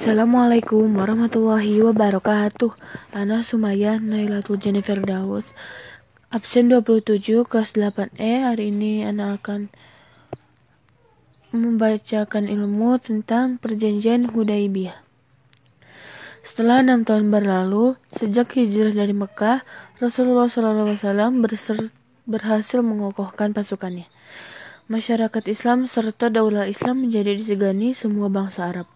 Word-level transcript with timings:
Assalamualaikum 0.00 0.96
warahmatullahi 0.96 1.84
wabarakatuh. 1.84 2.72
Ana 3.12 3.44
Sumaya 3.44 4.00
Nailatul 4.00 4.56
Jennifer 4.56 4.96
Daus. 4.96 5.52
Absen 6.32 6.72
27 6.72 7.44
kelas 7.44 7.76
8E. 7.76 8.48
Hari 8.48 8.72
ini 8.72 9.04
Ana 9.04 9.36
akan 9.36 9.68
membacakan 11.52 12.48
ilmu 12.48 12.96
tentang 12.96 13.60
perjanjian 13.60 14.32
Hudaibiyah. 14.32 14.96
Setelah 16.48 16.80
enam 16.80 17.04
tahun 17.04 17.28
berlalu, 17.28 18.00
sejak 18.08 18.56
hijrah 18.56 18.96
dari 18.96 19.12
Mekah, 19.12 19.68
Rasulullah 20.00 20.48
SAW 20.48 21.44
berhasil 22.24 22.80
mengokohkan 22.80 23.52
pasukannya. 23.52 24.08
Masyarakat 24.88 25.44
Islam 25.44 25.84
serta 25.84 26.32
daulah 26.32 26.64
Islam 26.64 27.04
menjadi 27.04 27.36
disegani 27.36 27.92
semua 27.92 28.32
bangsa 28.32 28.64
Arab. 28.72 28.88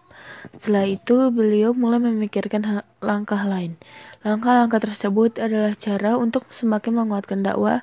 Setelah 0.52 0.84
itu, 0.84 1.32
beliau 1.32 1.72
mulai 1.72 2.02
memikirkan 2.02 2.85
langkah 3.00 3.40
lain. 3.48 3.80
Langkah-langkah 4.21 4.80
tersebut 4.82 5.40
adalah 5.40 5.72
cara 5.76 6.21
untuk 6.21 6.48
semakin 6.52 6.93
menguatkan 7.04 7.40
dakwah 7.40 7.80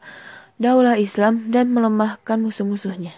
daulah 0.62 0.94
Islam 0.98 1.50
dan 1.50 1.74
melemahkan 1.74 2.38
musuh-musuhnya. 2.38 3.18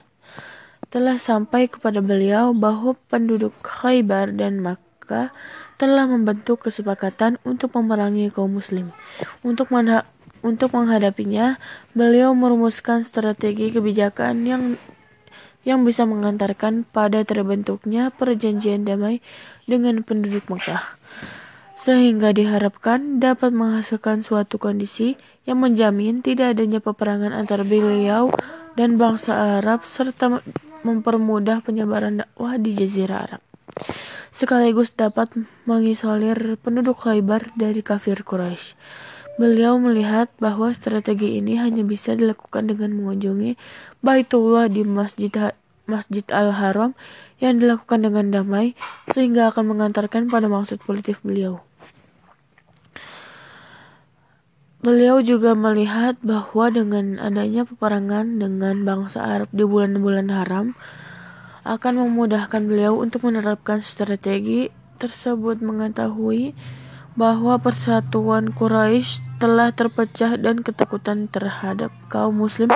Telah 0.88 1.20
sampai 1.20 1.68
kepada 1.68 2.00
beliau 2.00 2.56
bahwa 2.56 2.96
penduduk 3.12 3.52
Khaybar 3.60 4.32
dan 4.38 4.64
Makkah 4.64 5.36
telah 5.76 6.08
membentuk 6.08 6.64
kesepakatan 6.64 7.42
untuk 7.44 7.76
memerangi 7.76 8.32
kaum 8.32 8.56
muslim. 8.56 8.96
Untuk 9.44 9.74
untuk 10.44 10.76
menghadapinya, 10.76 11.60
beliau 11.96 12.36
merumuskan 12.36 13.04
strategi 13.08 13.72
kebijakan 13.72 14.44
yang 14.44 14.62
yang 15.64 15.88
bisa 15.88 16.04
mengantarkan 16.04 16.84
pada 16.88 17.24
terbentuknya 17.24 18.12
perjanjian 18.12 18.84
damai 18.84 19.20
dengan 19.68 20.04
penduduk 20.04 20.48
Mekah, 20.52 20.84
sehingga 21.76 22.36
diharapkan 22.36 23.24
dapat 23.24 23.56
menghasilkan 23.56 24.24
suatu 24.24 24.60
kondisi 24.60 25.16
yang 25.48 25.60
menjamin 25.60 26.24
tidak 26.24 26.60
adanya 26.60 26.84
peperangan 26.84 27.36
antara 27.36 27.64
beliau 27.64 28.32
dan 28.76 28.96
bangsa 29.00 29.60
Arab 29.64 29.88
serta 29.88 30.44
mempermudah 30.84 31.64
penyebaran 31.64 32.24
dakwah 32.24 32.60
di 32.60 32.76
Jazirah 32.76 33.20
Arab 33.28 33.42
sekaligus 34.34 34.90
dapat 34.90 35.30
mengisolir 35.70 36.58
penduduk 36.58 37.06
Khaybar 37.06 37.54
dari 37.54 37.86
kafir 37.86 38.26
Quraisy. 38.26 38.74
Beliau 39.38 39.78
melihat 39.82 40.30
bahwa 40.38 40.70
strategi 40.74 41.42
ini 41.42 41.58
hanya 41.58 41.86
bisa 41.86 42.14
dilakukan 42.14 42.70
dengan 42.70 42.94
mengunjungi 42.98 43.58
Baitullah 44.02 44.70
di 44.70 44.86
Masjid 44.86 45.30
Masjid 45.84 46.24
Al-Haram 46.32 46.96
yang 47.44 47.60
dilakukan 47.60 48.04
dengan 48.04 48.32
damai 48.32 48.76
sehingga 49.12 49.52
akan 49.52 49.76
mengantarkan 49.76 50.32
pada 50.32 50.48
maksud 50.48 50.80
politik 50.84 51.20
beliau. 51.22 51.60
Beliau 54.84 55.24
juga 55.24 55.56
melihat 55.56 56.20
bahwa 56.20 56.68
dengan 56.68 57.16
adanya 57.16 57.64
peperangan 57.64 58.36
dengan 58.36 58.84
bangsa 58.84 59.24
Arab 59.24 59.48
di 59.56 59.64
bulan-bulan 59.64 60.28
haram 60.28 60.76
akan 61.64 61.94
memudahkan 62.04 62.68
beliau 62.68 63.00
untuk 63.00 63.24
menerapkan 63.24 63.80
strategi 63.80 64.68
tersebut 65.00 65.64
mengetahui 65.64 66.52
bahwa 67.16 67.56
persatuan 67.64 68.52
Quraisy 68.52 69.24
telah 69.40 69.72
terpecah 69.72 70.36
dan 70.36 70.60
ketakutan 70.60 71.32
terhadap 71.32 71.94
kaum 72.12 72.44
muslim 72.44 72.68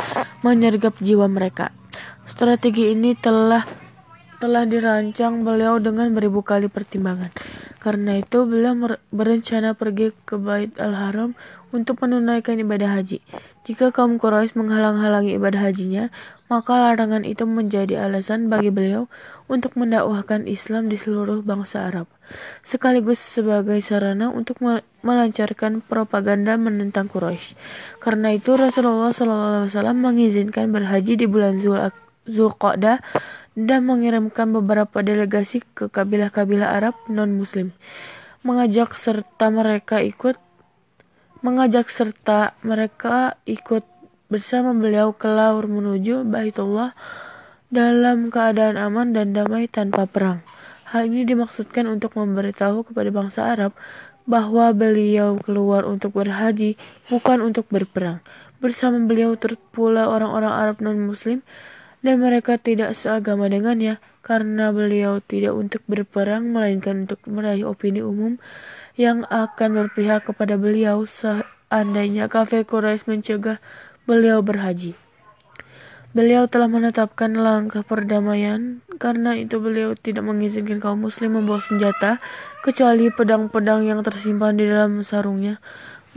menyergap 0.47 0.95
jiwa 1.03 1.27
mereka. 1.27 1.75
Strategi 2.27 2.91
ini 2.91 3.15
telah 3.15 3.63
telah 4.37 4.69
dirancang 4.69 5.41
beliau 5.41 5.81
dengan 5.81 6.13
beribu 6.13 6.45
kali 6.45 6.69
pertimbangan. 6.69 7.33
Karena 7.77 8.19
itu 8.19 8.43
beliau 8.43 8.75
berencana 9.15 9.71
pergi 9.71 10.11
ke 10.27 10.35
Bait 10.35 10.75
Al-Haram 10.75 11.33
untuk 11.71 12.03
menunaikan 12.03 12.59
ibadah 12.59 12.99
haji. 12.99 13.23
Jika 13.63 13.95
kaum 13.95 14.19
Quraisy 14.19 14.59
menghalang-halangi 14.59 15.39
ibadah 15.39 15.71
hajinya, 15.71 16.11
maka 16.51 16.75
larangan 16.75 17.23
itu 17.23 17.47
menjadi 17.47 18.07
alasan 18.07 18.51
bagi 18.51 18.75
beliau 18.75 19.07
untuk 19.47 19.75
mendakwahkan 19.79 20.47
Islam 20.51 20.91
di 20.91 20.99
seluruh 20.99 21.43
bangsa 21.43 21.87
Arab, 21.87 22.07
sekaligus 22.63 23.19
sebagai 23.19 23.79
sarana 23.79 24.31
untuk 24.31 24.59
melancarkan 25.03 25.79
propaganda 25.79 26.59
menentang 26.59 27.07
Quraisy. 27.07 27.55
Karena 28.03 28.35
itu 28.35 28.55
Rasulullah 28.55 29.11
SAW 29.15 29.95
mengizinkan 29.95 30.71
berhaji 30.71 31.19
di 31.19 31.27
bulan 31.27 31.59
Zulqa'dah 32.27 33.01
dan 33.57 33.81
mengirimkan 33.89 34.53
beberapa 34.53 35.01
delegasi 35.01 35.65
ke 35.73 35.89
kabilah-kabilah 35.89 36.77
Arab 36.77 36.93
non-Muslim, 37.09 37.73
mengajak 38.45 38.93
serta 38.93 39.49
mereka 39.49 40.03
ikut 40.03 40.37
mengajak 41.41 41.87
serta 41.89 42.53
mereka 42.61 43.37
ikut 43.49 43.85
bersama 44.27 44.75
beliau 44.75 45.15
ke 45.15 45.29
laur 45.29 45.69
menuju 45.69 46.27
Baitullah 46.27 46.91
dalam 47.71 48.27
keadaan 48.27 48.75
aman 48.75 49.15
dan 49.15 49.31
damai 49.31 49.67
tanpa 49.71 50.07
perang. 50.07 50.43
Hal 50.87 51.11
ini 51.11 51.27
dimaksudkan 51.27 51.83
untuk 51.87 52.15
memberitahu 52.15 52.91
kepada 52.91 53.09
bangsa 53.11 53.51
Arab 53.51 53.75
bahwa 54.27 54.71
beliau 54.75 55.39
keluar 55.39 55.87
untuk 55.87 56.19
berhaji 56.19 56.75
bukan 57.07 57.43
untuk 57.43 57.67
berperang. 57.71 58.23
Bersama 58.59 58.99
beliau 59.03 59.35
turut 59.35 59.59
pula 59.71 60.07
orang-orang 60.11 60.51
Arab 60.51 60.77
non-Muslim 60.83 61.43
dan 62.05 62.21
mereka 62.21 62.61
tidak 62.61 62.93
seagama 62.93 63.49
dengannya 63.49 63.97
karena 64.21 64.75
beliau 64.75 65.23
tidak 65.23 65.55
untuk 65.55 65.81
berperang 65.87 66.51
melainkan 66.51 67.07
untuk 67.07 67.23
meraih 67.25 67.63
opini 67.63 68.03
umum 68.03 68.35
yang 68.99 69.23
akan 69.29 69.85
berpihak 69.85 70.27
kepada 70.27 70.57
beliau 70.59 71.05
seandainya 71.07 72.27
kafir 72.27 72.65
Quraisy 72.67 73.07
mencegah 73.07 73.61
beliau 74.03 74.41
berhaji. 74.41 74.97
Beliau 76.17 76.49
telah 76.49 76.65
menetapkan 76.65 77.29
langkah 77.35 77.85
perdamaian, 77.85 78.81
karena 78.97 79.37
itu 79.37 79.61
beliau 79.61 79.93
tidak 79.93 80.25
mengizinkan 80.25 80.81
kaum 80.81 81.05
muslim 81.05 81.37
membawa 81.37 81.61
senjata, 81.61 82.17
kecuali 82.65 83.13
pedang-pedang 83.13 83.85
yang 83.85 84.01
tersimpan 84.01 84.57
di 84.57 84.65
dalam 84.65 85.05
sarungnya. 85.05 85.61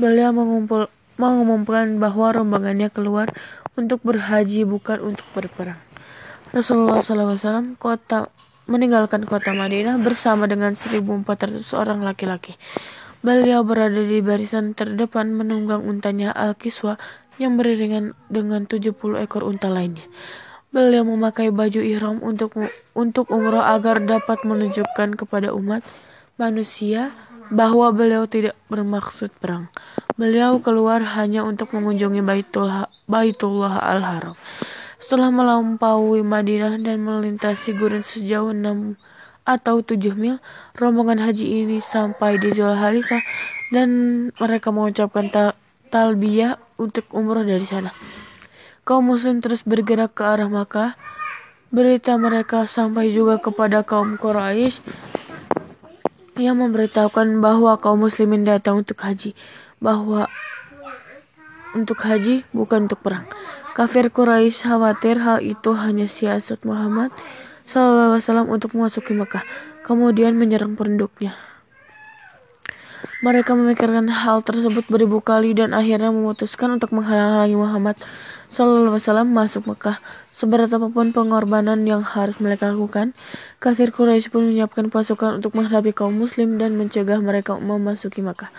Beliau 0.01 0.33
mengumpul, 0.33 0.89
mengumumkan 1.21 2.01
bahwa 2.01 2.33
rombongannya 2.33 2.89
keluar 2.89 3.37
untuk 3.77 4.01
berhaji 4.01 4.65
bukan 4.65 5.13
untuk 5.13 5.29
berperang. 5.37 5.77
Rasulullah 6.51 7.05
SAW 7.05 7.77
kota 7.77 8.33
meninggalkan 8.67 9.29
kota 9.29 9.53
Madinah 9.53 10.01
bersama 10.01 10.49
dengan 10.49 10.73
1.400 10.73 11.61
orang 11.77 12.01
laki-laki. 12.01 12.57
Beliau 13.21 13.61
berada 13.61 14.01
di 14.01 14.25
barisan 14.25 14.73
terdepan 14.73 15.37
menunggang 15.37 15.85
untanya 15.85 16.33
Al-Kiswa 16.33 16.97
yang 17.37 17.61
beriringan 17.61 18.17
dengan 18.33 18.65
70 18.65 18.97
ekor 19.21 19.45
unta 19.45 19.69
lainnya. 19.69 20.09
Beliau 20.71 21.03
memakai 21.03 21.51
baju 21.51 21.83
ihram 21.83 22.23
untuk 22.23 22.55
untuk 22.95 23.27
umroh 23.29 23.61
agar 23.61 24.01
dapat 24.01 24.47
menunjukkan 24.47 25.19
kepada 25.19 25.51
umat 25.51 25.83
manusia 26.41 27.11
bahwa 27.51 27.91
beliau 27.91 28.25
tidak 28.31 28.55
bermaksud 28.71 29.35
perang. 29.43 29.67
Beliau 30.15 30.63
keluar 30.63 31.03
hanya 31.19 31.43
untuk 31.43 31.75
mengunjungi 31.75 32.23
Baitullah, 33.11 33.77
Al-Haram. 33.83 34.39
Setelah 35.03 35.35
melampaui 35.35 36.23
Madinah 36.23 36.79
dan 36.79 37.03
melintasi 37.03 37.75
gurun 37.75 38.07
sejauh 38.07 38.55
6 38.55 38.95
atau 39.43 39.83
7 39.83 40.15
mil, 40.15 40.39
rombongan 40.79 41.19
haji 41.27 41.67
ini 41.67 41.83
sampai 41.83 42.39
di 42.39 42.55
Zulhalifa 42.55 43.19
dan 43.75 43.89
mereka 44.39 44.71
mengucapkan 44.71 45.27
tal 45.33 45.59
talbiyah 45.91 46.55
untuk 46.79 47.11
umroh 47.11 47.43
dari 47.43 47.67
sana. 47.67 47.91
Kaum 48.87 49.11
muslim 49.11 49.43
terus 49.43 49.67
bergerak 49.67 50.15
ke 50.15 50.23
arah 50.23 50.47
Makkah. 50.47 50.95
Berita 51.71 52.19
mereka 52.19 52.67
sampai 52.67 53.15
juga 53.15 53.39
kepada 53.39 53.87
kaum 53.87 54.19
Quraisy 54.19 54.83
yang 56.39 56.61
memberitahukan 56.61 57.43
bahwa 57.43 57.75
kaum 57.81 58.05
muslimin 58.07 58.47
datang 58.47 58.85
untuk 58.85 59.01
haji, 59.03 59.35
bahwa 59.83 60.31
untuk 61.75 61.99
haji 62.03 62.47
bukan 62.55 62.87
untuk 62.91 63.03
perang. 63.03 63.27
Kafir 63.71 64.11
Quraisy 64.11 64.67
khawatir 64.67 65.23
hal 65.23 65.39
itu 65.41 65.71
hanya 65.79 66.05
siasat 66.11 66.67
Muhammad 66.67 67.15
SAW 67.71 68.51
untuk 68.51 68.75
memasuki 68.75 69.15
Mekah, 69.15 69.47
kemudian 69.87 70.35
menyerang 70.35 70.75
penduduknya. 70.75 71.35
Mereka 73.21 73.53
memikirkan 73.53 74.09
hal 74.09 74.41
tersebut 74.41 74.89
beribu 74.89 75.21
kali 75.21 75.53
dan 75.53 75.77
akhirnya 75.77 76.09
memutuskan 76.09 76.81
untuk 76.81 76.97
menghalang-halangi 76.97 77.57
Muhammad 77.57 77.97
Wasallam 78.51 79.31
masuk 79.31 79.71
Mekah. 79.71 80.03
Seberat 80.35 80.75
apa 80.75 80.91
pun 80.91 81.15
pengorbanan 81.15 81.87
yang 81.87 82.03
harus 82.03 82.43
mereka 82.43 82.75
lakukan, 82.75 83.15
kafir 83.63 83.95
Quraisy 83.95 84.27
pun 84.27 84.51
menyiapkan 84.51 84.91
pasukan 84.91 85.39
untuk 85.39 85.55
menghadapi 85.55 85.95
kaum 85.95 86.19
Muslim 86.19 86.59
dan 86.59 86.75
mencegah 86.75 87.23
mereka 87.23 87.55
memasuki 87.63 88.27
Mekah. 88.27 88.51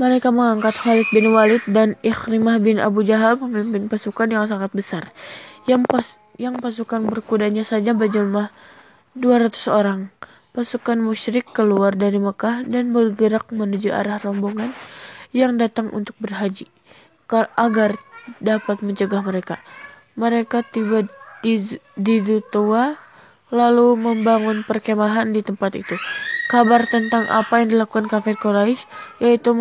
Mereka 0.00 0.32
mengangkat 0.32 0.72
Khalid 0.72 1.04
bin 1.12 1.36
Walid 1.36 1.60
dan 1.68 2.00
Ikhrimah 2.00 2.64
bin 2.64 2.80
Abu 2.80 3.04
Jahal 3.04 3.36
memimpin 3.36 3.92
pasukan 3.92 4.24
yang 4.24 4.48
sangat 4.48 4.72
besar, 4.72 5.12
yang 5.68 5.84
pas 5.84 6.16
yang 6.40 6.56
pasukan 6.56 7.04
berkudanya 7.04 7.60
saja 7.68 7.92
berjumlah 7.92 8.48
200 9.20 9.52
orang. 9.68 10.08
pasukan 10.50 10.98
musyrik 10.98 11.46
keluar 11.54 11.94
dari 11.94 12.18
Mekah 12.18 12.66
dan 12.66 12.90
bergerak 12.90 13.54
menuju 13.54 13.94
arah 13.94 14.18
rombongan 14.18 14.74
yang 15.30 15.54
datang 15.54 15.94
untuk 15.94 16.18
berhaji 16.18 16.66
agar 17.54 17.94
dapat 18.40 18.82
mencegah 18.82 19.22
mereka. 19.22 19.60
Mereka 20.16 20.66
tiba 20.72 21.06
di, 21.44 21.60
di 21.94 22.16
Zutua 22.20 22.96
lalu 23.54 23.94
membangun 23.94 24.66
perkemahan 24.66 25.30
di 25.30 25.44
tempat 25.44 25.78
itu. 25.78 25.96
Kabar 26.50 26.82
tentang 26.90 27.30
apa 27.30 27.62
yang 27.62 27.78
dilakukan 27.78 28.10
kafir 28.10 28.34
Quraisy 28.34 28.82
yaitu 29.22 29.54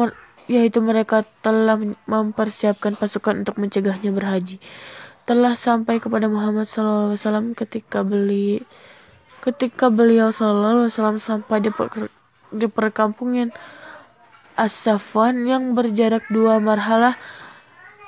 yaitu 0.50 0.82
mereka 0.82 1.22
telah 1.46 1.78
mempersiapkan 2.10 2.98
pasukan 2.98 3.46
untuk 3.46 3.62
mencegahnya 3.62 4.10
berhaji 4.10 4.58
telah 5.30 5.54
sampai 5.54 6.02
kepada 6.02 6.26
Muhammad 6.26 6.66
SAW 6.66 7.54
ketika 7.54 8.02
beli 8.02 8.66
ketika 9.46 9.94
beliau 9.94 10.34
SAW 10.34 10.90
sampai 11.22 11.62
di, 11.62 11.70
per, 11.70 12.10
di 12.50 12.66
perkampungan 12.66 13.54
As-Safwan 14.58 15.46
yang 15.46 15.78
berjarak 15.78 16.26
dua 16.34 16.58
marhalah 16.58 17.14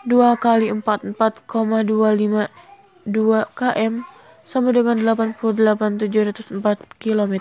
dua 0.08 0.38
kali 0.38 0.74
empat 0.74 1.06
empat 1.06 1.46
koma 1.46 1.86
dua 1.86 2.14
lima 2.16 2.50
dua 3.06 3.50
km 3.54 4.06
sama 4.52 4.76
dengan 4.76 5.00
88.704 5.00 6.60
km 7.00 7.34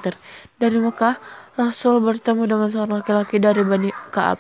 dari 0.63 0.79
Mekah, 0.79 1.19
Rasul 1.59 1.99
bertemu 1.99 2.47
dengan 2.47 2.69
seorang 2.71 3.03
laki-laki 3.03 3.43
dari 3.43 3.67
Bani 3.67 3.91
Kaab. 4.15 4.39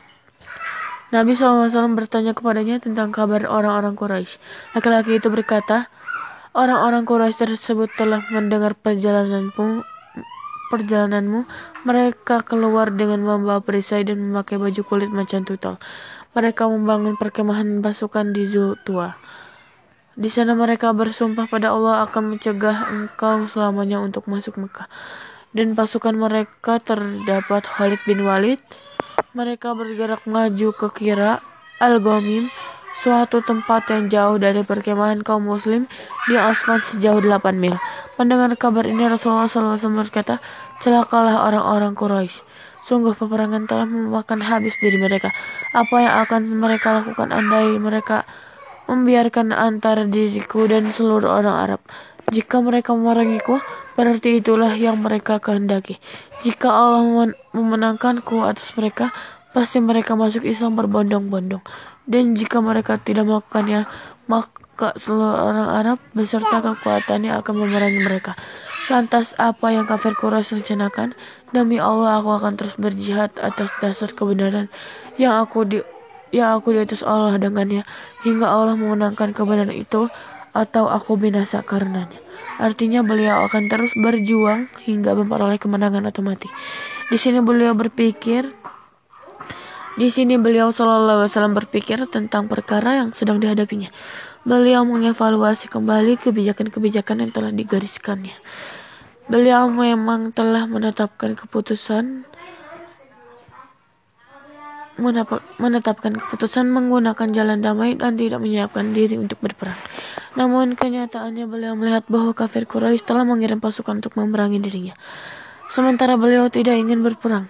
Nabi 1.10 1.34
SAW 1.34 1.66
bertanya 1.98 2.30
kepadanya 2.30 2.78
tentang 2.78 3.10
kabar 3.10 3.42
orang-orang 3.50 3.98
Quraisy. 3.98 4.38
Laki-laki 4.78 5.18
itu 5.18 5.26
berkata, 5.26 5.90
orang-orang 6.54 7.02
Quraisy 7.02 7.42
tersebut 7.42 7.90
telah 7.98 8.22
mendengar 8.30 8.78
perjalananmu, 8.78 9.82
perjalananmu. 10.70 11.50
Mereka 11.82 12.46
keluar 12.46 12.94
dengan 12.94 13.26
membawa 13.26 13.58
perisai 13.58 14.06
dan 14.06 14.22
memakai 14.22 14.62
baju 14.62 14.82
kulit 14.86 15.10
macan 15.10 15.42
tutul. 15.42 15.82
Mereka 16.30 16.70
membangun 16.70 17.18
perkemahan 17.18 17.82
pasukan 17.82 18.30
di 18.30 18.46
Zultua. 18.46 19.18
Di 20.14 20.30
sana 20.30 20.54
mereka 20.54 20.94
bersumpah 20.94 21.50
pada 21.50 21.74
Allah 21.74 22.06
akan 22.06 22.38
mencegah 22.38 22.86
engkau 22.94 23.50
selamanya 23.50 23.98
untuk 23.98 24.30
masuk 24.30 24.62
Mekah. 24.62 24.86
Dan 25.50 25.74
pasukan 25.74 26.14
mereka 26.14 26.78
terdapat 26.78 27.66
Khalid 27.66 27.98
bin 28.06 28.22
Walid, 28.22 28.62
mereka 29.34 29.74
bergerak 29.74 30.22
maju 30.30 30.70
ke 30.70 30.86
kira 30.94 31.42
Al-Ghamim, 31.82 32.46
suatu 33.02 33.42
tempat 33.42 33.90
yang 33.90 34.06
jauh 34.06 34.36
dari 34.38 34.62
perkemahan 34.62 35.26
kaum 35.26 35.50
muslim 35.50 35.90
di 36.30 36.38
Aswan 36.38 36.78
sejauh 36.78 37.18
8 37.18 37.58
mil. 37.58 37.74
Mendengar 38.20 38.54
kabar 38.54 38.86
ini 38.86 39.08
Rasulullah 39.08 39.48
SAW 39.48 39.98
berkata, 39.98 40.38
celakalah 40.78 41.48
orang-orang 41.48 41.96
Quraisy. 41.98 42.49
Sungguh 42.84 43.12
peperangan 43.14 43.68
telah 43.68 43.86
memakan 43.86 44.40
habis 44.44 44.76
diri 44.80 44.96
mereka. 44.98 45.30
Apa 45.76 45.94
yang 46.00 46.14
akan 46.26 46.40
mereka 46.56 47.00
lakukan 47.00 47.30
andai 47.30 47.76
mereka 47.76 48.24
membiarkan 48.90 49.54
antara 49.54 50.02
diriku 50.02 50.66
dan 50.66 50.90
seluruh 50.90 51.30
orang 51.30 51.56
Arab. 51.56 51.80
Jika 52.30 52.58
mereka 52.58 52.90
memerangiku, 52.94 53.62
berarti 53.94 54.42
itulah 54.42 54.74
yang 54.74 54.98
mereka 54.98 55.38
kehendaki. 55.38 56.02
Jika 56.42 56.70
Allah 56.70 57.30
memenangkanku 57.54 58.42
atas 58.42 58.74
mereka, 58.74 59.14
pasti 59.54 59.78
mereka 59.78 60.18
masuk 60.18 60.42
Islam 60.46 60.74
berbondong-bondong. 60.78 61.62
Dan 62.06 62.34
jika 62.34 62.58
mereka 62.58 62.98
tidak 62.98 63.26
melakukannya, 63.26 63.86
maka 64.26 64.94
seluruh 64.98 65.38
orang 65.38 65.68
Arab 65.70 65.98
beserta 66.14 66.58
kekuatannya 66.62 67.30
akan 67.38 67.54
memerangi 67.54 68.00
mereka. 68.02 68.34
Lantas 68.90 69.38
apa 69.38 69.70
yang 69.70 69.86
kafir 69.86 70.18
Quraisy 70.18 70.58
rencanakan? 70.66 71.14
Demi 71.54 71.78
Allah 71.78 72.18
aku 72.18 72.34
akan 72.34 72.58
terus 72.58 72.74
berjihad 72.74 73.30
atas 73.38 73.70
dasar 73.78 74.10
kebenaran 74.10 74.66
yang 75.14 75.38
aku 75.38 75.62
di 75.62 75.78
yang 76.34 76.58
aku 76.58 76.74
diutus 76.74 77.06
Allah 77.06 77.38
dengannya 77.38 77.86
hingga 78.26 78.50
Allah 78.50 78.74
memenangkan 78.74 79.30
kebenaran 79.30 79.70
itu 79.70 80.10
atau 80.50 80.90
aku 80.90 81.14
binasa 81.14 81.62
karenanya. 81.62 82.18
Artinya 82.58 83.06
beliau 83.06 83.46
akan 83.46 83.70
terus 83.70 83.94
berjuang 83.94 84.66
hingga 84.82 85.14
memperoleh 85.14 85.62
kemenangan 85.62 86.10
atau 86.10 86.26
mati. 86.26 86.50
Di 87.06 87.18
sini 87.18 87.38
beliau 87.38 87.78
berpikir 87.78 88.50
di 89.98 90.08
sini 90.10 90.34
beliau 90.34 90.70
Shallallahu 90.74 91.26
Alaihi 91.26 91.30
Wasallam 91.30 91.54
berpikir 91.54 91.98
tentang 92.10 92.50
perkara 92.50 93.02
yang 93.02 93.14
sedang 93.14 93.38
dihadapinya. 93.38 93.90
Beliau 94.42 94.82
mengevaluasi 94.82 95.70
kembali 95.70 96.18
kebijakan-kebijakan 96.18 97.26
yang 97.26 97.30
telah 97.30 97.52
digariskannya. 97.54 98.34
Beliau 99.30 99.70
memang 99.70 100.34
telah 100.34 100.66
menetapkan 100.66 101.38
keputusan 101.38 102.26
menetapkan 105.56 106.12
keputusan 106.12 106.68
menggunakan 106.68 107.32
jalan 107.32 107.64
damai 107.64 107.96
dan 107.96 108.20
tidak 108.20 108.42
menyiapkan 108.42 108.92
diri 108.92 109.16
untuk 109.16 109.40
berperang. 109.40 109.78
Namun 110.36 110.76
kenyataannya 110.76 111.48
beliau 111.48 111.72
melihat 111.72 112.04
bahwa 112.10 112.36
kafir 112.36 112.68
Quraisy 112.68 113.06
telah 113.08 113.24
mengirim 113.24 113.62
pasukan 113.62 114.04
untuk 114.04 114.18
memerangi 114.20 114.60
dirinya. 114.60 114.92
Sementara 115.72 116.20
beliau 116.20 116.52
tidak 116.52 116.76
ingin 116.76 117.00
berperang. 117.00 117.48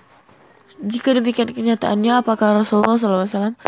Jika 0.81 1.13
demikian 1.17 1.51
kenyataannya, 1.51 2.23
apakah 2.23 2.63
Rasulullah 2.63 2.97
SAW 2.97 3.59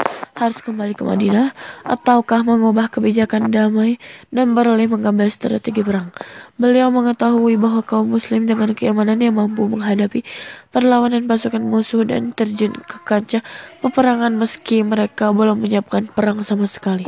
harus 0.43 0.59
kembali 0.59 0.99
ke 0.99 1.07
Madinah 1.07 1.55
ataukah 1.87 2.43
mengubah 2.43 2.91
kebijakan 2.91 3.55
damai 3.55 4.03
dan 4.35 4.59
beralih 4.59 4.91
mengambil 4.91 5.31
strategi 5.31 5.87
perang? 5.87 6.11
Beliau 6.59 6.91
mengetahui 6.91 7.55
bahwa 7.55 7.87
kaum 7.87 8.11
muslim 8.11 8.43
dengan 8.43 8.75
keamanan 8.75 9.23
yang 9.23 9.39
mampu 9.39 9.71
menghadapi 9.71 10.27
perlawanan 10.75 11.31
pasukan 11.31 11.63
musuh 11.63 12.03
dan 12.03 12.35
terjun 12.35 12.75
ke 12.75 12.99
kancah 13.07 13.47
peperangan 13.79 14.35
meski 14.35 14.83
mereka 14.83 15.31
belum 15.31 15.63
menyiapkan 15.63 16.11
perang 16.11 16.43
sama 16.43 16.67
sekali. 16.67 17.07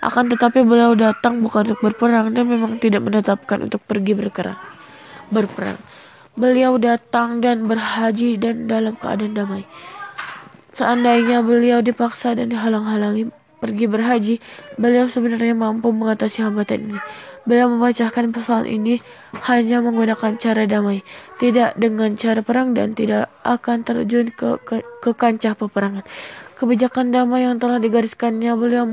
Akan 0.00 0.30
tetapi 0.30 0.62
beliau 0.62 0.94
datang 0.94 1.42
bukan 1.42 1.66
untuk 1.66 1.82
berperang 1.82 2.30
dan 2.30 2.46
memang 2.46 2.78
tidak 2.78 3.02
menetapkan 3.02 3.66
untuk 3.66 3.82
pergi 3.82 4.14
berperang. 4.14 4.58
Berperang. 5.34 5.78
Beliau 6.36 6.76
datang 6.76 7.40
dan 7.40 7.64
berhaji 7.64 8.36
dan 8.36 8.68
dalam 8.68 8.94
keadaan 8.94 9.32
damai. 9.32 9.64
Seandainya 10.76 11.40
beliau 11.40 11.80
dipaksa 11.80 12.36
dan 12.36 12.52
dihalang-halangi 12.52 13.32
pergi 13.56 13.88
berhaji, 13.88 14.34
beliau 14.76 15.08
sebenarnya 15.08 15.56
mampu 15.56 15.88
mengatasi 15.88 16.44
hambatan 16.44 16.92
ini. 16.92 17.00
Beliau 17.48 17.72
membacakan 17.72 18.28
pesan 18.28 18.68
ini 18.68 19.00
hanya 19.48 19.80
menggunakan 19.80 20.36
cara 20.36 20.68
damai, 20.68 21.00
tidak 21.40 21.72
dengan 21.80 22.12
cara 22.20 22.44
perang 22.44 22.76
dan 22.76 22.92
tidak 22.92 23.32
akan 23.40 23.88
terjun 23.88 24.28
ke, 24.28 24.60
ke, 24.68 24.84
ke 25.00 25.10
kancah 25.16 25.56
peperangan. 25.56 26.04
Kebijakan 26.60 27.08
damai 27.08 27.48
yang 27.48 27.56
telah 27.56 27.80
digariskannya 27.80 28.52
beliau 28.52 28.84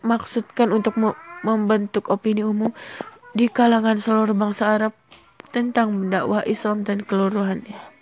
maksudkan 0.00 0.72
untuk 0.72 0.96
membentuk 1.44 2.08
opini 2.08 2.40
umum 2.40 2.72
di 3.36 3.52
kalangan 3.52 4.00
seluruh 4.00 4.32
bangsa 4.32 4.80
Arab 4.80 4.96
tentang 5.52 5.92
mendakwah 5.92 6.40
Islam 6.48 6.88
dan 6.88 7.04
keluruhannya. 7.04 7.97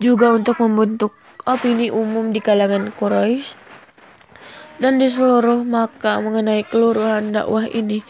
Juga 0.00 0.32
untuk 0.32 0.56
membentuk 0.64 1.12
opini 1.44 1.92
umum 1.92 2.32
di 2.32 2.40
kalangan 2.40 2.88
Quraisy 2.88 3.52
dan 4.80 4.96
di 4.96 5.12
seluruh 5.12 5.60
Makkah 5.60 6.24
mengenai 6.24 6.64
keluruhan 6.64 7.36
dakwah 7.36 7.68
ini 7.68 8.00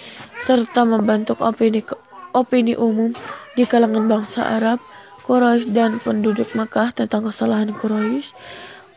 serta 0.47 0.87
membentuk 0.87 1.43
opini 1.43 1.83
opini 2.31 2.79
umum 2.79 3.11
di 3.59 3.67
kalangan 3.67 4.07
bangsa 4.07 4.55
Arab, 4.55 4.79
Quraisy 5.27 5.75
dan 5.75 5.99
penduduk 5.99 6.55
Makkah 6.55 6.95
tentang 6.95 7.27
kesalahan 7.27 7.75
Quraisy, 7.75 8.39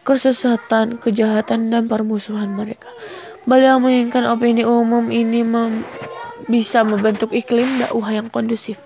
kesesatan, 0.06 1.02
kejahatan 1.02 1.74
dan 1.74 1.90
permusuhan 1.90 2.54
mereka. 2.54 2.94
Beliau 3.50 3.82
menginginkan 3.82 4.30
opini 4.30 4.62
umum 4.70 5.10
ini 5.10 5.42
mem 5.42 5.82
bisa 6.46 6.86
membentuk 6.86 7.34
iklim 7.34 7.82
dakwah 7.82 8.14
yang 8.14 8.30
kondusif. 8.30 8.78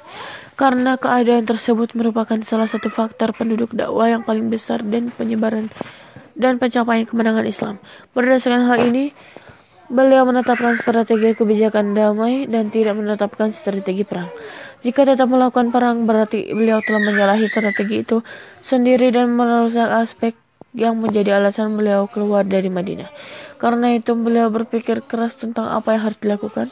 Karena 0.58 0.98
keadaan 0.98 1.46
tersebut 1.46 1.94
merupakan 1.94 2.42
salah 2.42 2.66
satu 2.66 2.90
faktor 2.90 3.30
penduduk 3.38 3.78
dakwah 3.78 4.10
yang 4.10 4.26
paling 4.26 4.50
besar 4.50 4.82
dan 4.82 5.14
penyebaran 5.14 5.70
dan 6.34 6.58
pencapaian 6.58 7.06
kemenangan 7.06 7.46
Islam. 7.46 7.76
Berdasarkan 8.18 8.66
hal 8.66 8.90
ini, 8.90 9.14
beliau 9.86 10.26
menetapkan 10.26 10.74
strategi 10.82 11.38
kebijakan 11.38 11.94
damai 11.94 12.50
dan 12.50 12.74
tidak 12.74 12.98
menetapkan 12.98 13.54
strategi 13.54 14.02
perang. 14.02 14.34
Jika 14.82 15.06
tetap 15.06 15.30
melakukan 15.30 15.70
perang, 15.70 16.10
berarti 16.10 16.50
beliau 16.50 16.82
telah 16.82 17.06
menyalahi 17.06 17.46
strategi 17.54 18.02
itu 18.02 18.26
sendiri 18.62 19.14
dan 19.14 19.34
merusak 19.34 19.90
aspek 19.94 20.34
yang 20.74 20.98
menjadi 20.98 21.38
alasan 21.38 21.74
beliau 21.74 22.06
keluar 22.10 22.46
dari 22.46 22.70
Madinah. 22.70 23.10
Karena 23.62 23.94
itu, 23.94 24.14
beliau 24.14 24.50
berpikir 24.50 25.02
keras 25.06 25.38
tentang 25.38 25.70
apa 25.70 25.98
yang 25.98 26.02
harus 26.10 26.18
dilakukan 26.22 26.70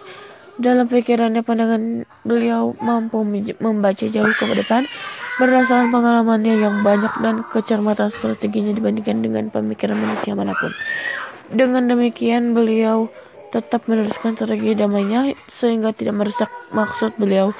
dalam 0.55 0.87
pikirannya 0.87 1.43
pandangan 1.43 2.07
beliau 2.23 2.71
mampu 2.79 3.21
membaca 3.59 4.05
jauh 4.07 4.33
ke 4.35 4.45
depan 4.55 4.87
berdasarkan 5.35 5.91
pengalamannya 5.91 6.63
yang 6.63 6.79
banyak 6.79 7.11
dan 7.19 7.43
kecermatan 7.51 8.07
strateginya 8.07 8.71
dibandingkan 8.71 9.19
dengan 9.19 9.51
pemikiran 9.51 9.99
manusia 9.99 10.31
mana 10.31 10.55
pun. 10.55 10.71
Dengan 11.51 11.91
demikian 11.91 12.55
beliau 12.55 13.11
tetap 13.51 13.87
meneruskan 13.87 14.35
strategi 14.35 14.75
damainya 14.75 15.35
sehingga 15.47 15.91
tidak 15.91 16.15
merusak 16.23 16.51
maksud 16.71 17.15
beliau 17.19 17.51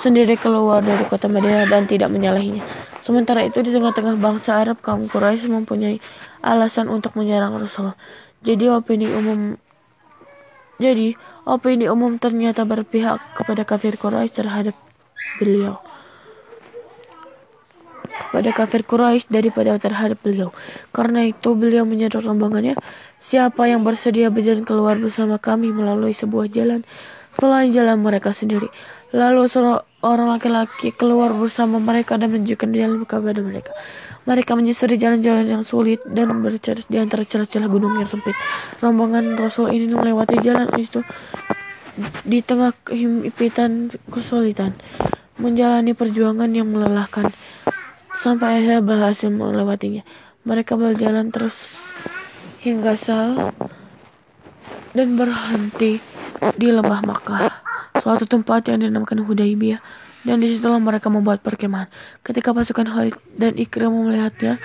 sendiri 0.00 0.36
keluar 0.40 0.80
dari 0.80 1.04
kota 1.08 1.28
Madinah 1.28 1.68
dan 1.68 1.84
tidak 1.88 2.08
menyalahinya. 2.08 2.64
Sementara 3.04 3.44
itu 3.44 3.60
di 3.60 3.74
tengah-tengah 3.74 4.16
bangsa 4.16 4.62
Arab 4.62 4.80
kaum 4.80 5.08
Quraisy 5.10 5.50
mempunyai 5.50 5.98
alasan 6.40 6.88
untuk 6.88 7.18
menyerang 7.18 7.56
Rasulullah. 7.58 7.98
Jadi 8.40 8.64
opini 8.70 9.06
umum 9.10 9.58
jadi 10.82 11.14
opini 11.46 11.86
umum 11.86 12.18
ternyata 12.18 12.66
berpihak 12.66 13.22
kepada 13.38 13.62
kafir 13.62 13.94
Quraisy 13.94 14.42
terhadap 14.42 14.74
beliau 15.38 15.78
pada 18.32 18.50
kafir 18.52 18.84
Quraisy 18.84 19.28
daripada 19.28 19.76
terhadap 19.76 20.20
beliau. 20.24 20.56
Karena 20.92 21.28
itu 21.28 21.52
beliau 21.52 21.84
menyedot 21.84 22.24
rombongannya, 22.24 22.76
siapa 23.20 23.68
yang 23.68 23.84
bersedia 23.84 24.32
berjalan 24.32 24.64
keluar 24.64 24.96
bersama 24.96 25.36
kami 25.36 25.68
melalui 25.72 26.16
sebuah 26.16 26.48
jalan 26.48 26.80
selain 27.32 27.72
jalan 27.72 28.00
mereka 28.00 28.32
sendiri. 28.32 28.68
Lalu 29.12 29.48
seorang 29.48 30.28
laki-laki 30.32 30.92
keluar 30.96 31.32
bersama 31.36 31.76
mereka 31.76 32.16
dan 32.16 32.32
menunjukkan 32.32 32.68
jalan 32.72 33.04
kepada 33.04 33.40
mereka. 33.44 33.72
Mereka 34.22 34.54
menyusuri 34.54 34.94
jalan-jalan 35.02 35.46
yang 35.46 35.64
sulit 35.66 35.98
dan 36.06 36.30
berjalan 36.42 36.86
di 36.86 36.98
antara 36.98 37.26
celah-celah 37.26 37.66
gunung 37.66 37.98
yang 37.98 38.06
sempit. 38.06 38.38
Rombongan 38.78 39.34
Rasul 39.34 39.74
ini 39.74 39.90
melewati 39.90 40.38
jalan 40.38 40.70
itu 40.78 41.02
di 42.22 42.38
tengah 42.40 42.72
kehimpitan 42.86 43.90
kesulitan, 44.08 44.78
menjalani 45.42 45.92
perjuangan 45.92 46.48
yang 46.54 46.70
melelahkan 46.70 47.34
sampai 48.22 48.62
akhirnya 48.62 48.80
berhasil 48.80 49.28
melewatinya. 49.28 50.06
Mereka 50.46 50.78
berjalan 50.78 51.34
terus 51.34 51.82
hingga 52.62 52.94
Sal 52.94 53.50
dan 54.94 55.18
berhenti 55.18 55.98
di 56.54 56.68
lembah 56.70 57.02
Makkah, 57.02 57.50
suatu 57.98 58.22
tempat 58.26 58.70
yang 58.70 58.86
dinamakan 58.86 59.26
Hudaybiyah. 59.26 59.82
Dan 60.22 60.38
di 60.38 60.54
situlah 60.54 60.78
mereka 60.78 61.10
membuat 61.10 61.42
perkemahan. 61.42 61.90
Ketika 62.22 62.54
pasukan 62.54 62.86
Khalid 62.86 63.16
dan 63.34 63.58
Ikrimah 63.58 64.06
melihatnya, 64.06 64.62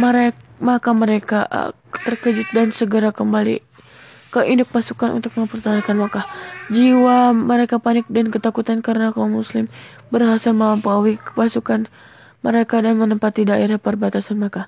mereka, 0.00 0.40
maka 0.58 0.90
mereka 0.96 1.38
uh, 1.46 1.70
terkejut 2.08 2.48
dan 2.56 2.72
segera 2.72 3.12
kembali 3.12 3.60
ke 4.34 4.42
induk 4.50 4.74
pasukan 4.74 5.14
untuk 5.14 5.30
mempertahankan 5.38 5.94
Makkah. 5.94 6.26
Jiwa 6.66 7.30
mereka 7.30 7.78
panik 7.78 8.08
dan 8.10 8.34
ketakutan 8.34 8.82
karena 8.82 9.14
kaum 9.14 9.30
muslim 9.30 9.70
berhasil 10.10 10.50
melampaui 10.50 11.22
pasukan 11.38 11.86
mereka 12.42 12.82
dan 12.82 12.98
menempati 12.98 13.46
daerah 13.46 13.78
perbatasan 13.78 14.42
Makkah. 14.42 14.66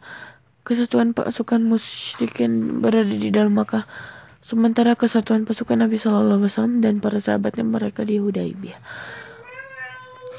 Kesatuan 0.62 1.14
pasukan 1.14 1.58
musyrikin 1.62 2.78
berada 2.78 3.10
di 3.10 3.30
dalam 3.34 3.58
Makkah, 3.58 3.90
sementara 4.38 4.94
kesatuan 4.94 5.42
pasukan 5.42 5.82
Nabi 5.82 5.98
Shallallahu 5.98 6.46
Alaihi 6.46 6.50
Wasallam 6.50 6.76
dan 6.78 6.94
para 7.02 7.18
sahabatnya 7.18 7.66
mereka 7.66 8.06
di 8.06 8.22
Hudaybiyah. 8.22 8.78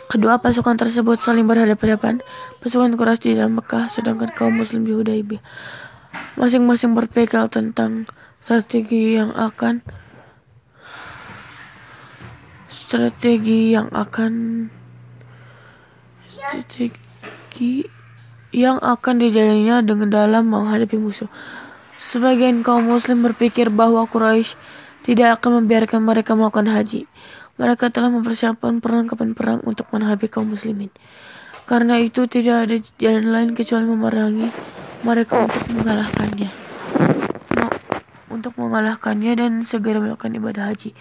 Kedua 0.08 0.40
pasukan 0.40 0.80
tersebut 0.80 1.20
saling 1.20 1.44
berhadapan-hadapan. 1.44 2.24
Pasukan 2.64 2.96
Quraisy 2.96 3.28
di 3.28 3.34
dalam 3.36 3.60
Mekah, 3.60 3.92
sedangkan 3.92 4.32
kaum 4.32 4.56
Muslim 4.56 4.88
di 4.88 4.96
Hudaybiyah. 4.96 5.44
Masing-masing 6.40 6.96
berpegang 6.96 7.52
tentang 7.52 8.08
strategi 8.40 9.20
yang 9.20 9.36
akan 9.36 9.84
strategi 12.72 13.76
yang 13.76 13.92
akan 13.92 14.32
strategi 16.32 17.84
yang 18.56 18.80
akan 18.80 19.20
dijalaninya 19.20 19.84
dengan 19.84 20.08
dalam 20.08 20.48
menghadapi 20.48 20.96
musuh. 20.96 21.28
Sebagian 22.00 22.64
kaum 22.64 22.88
muslim 22.88 23.28
berpikir 23.28 23.68
bahwa 23.68 24.08
Quraisy 24.08 24.56
tidak 25.04 25.44
akan 25.44 25.64
membiarkan 25.64 26.00
mereka 26.00 26.32
melakukan 26.32 26.72
haji. 26.72 27.04
Mereka 27.58 27.90
telah 27.90 28.14
mempersiapkan 28.14 28.78
perlengkapan 28.80 29.34
perang 29.34 29.60
untuk 29.66 29.90
menghadapi 29.90 30.30
kaum 30.30 30.54
muslimin. 30.54 30.94
Karena 31.66 32.00
itu 32.00 32.30
tidak 32.30 32.70
ada 32.70 32.78
jalan 33.02 33.28
lain 33.34 33.50
kecuali 33.58 33.86
memerangi 33.90 34.48
mereka 35.02 35.44
untuk 35.44 35.66
mengalahkannya. 35.74 36.50
Untuk 38.30 38.54
mengalahkannya 38.56 39.32
dan 39.36 39.52
segera 39.66 39.98
melakukan 39.98 40.38
ibadah 40.38 40.70
haji. 40.70 40.94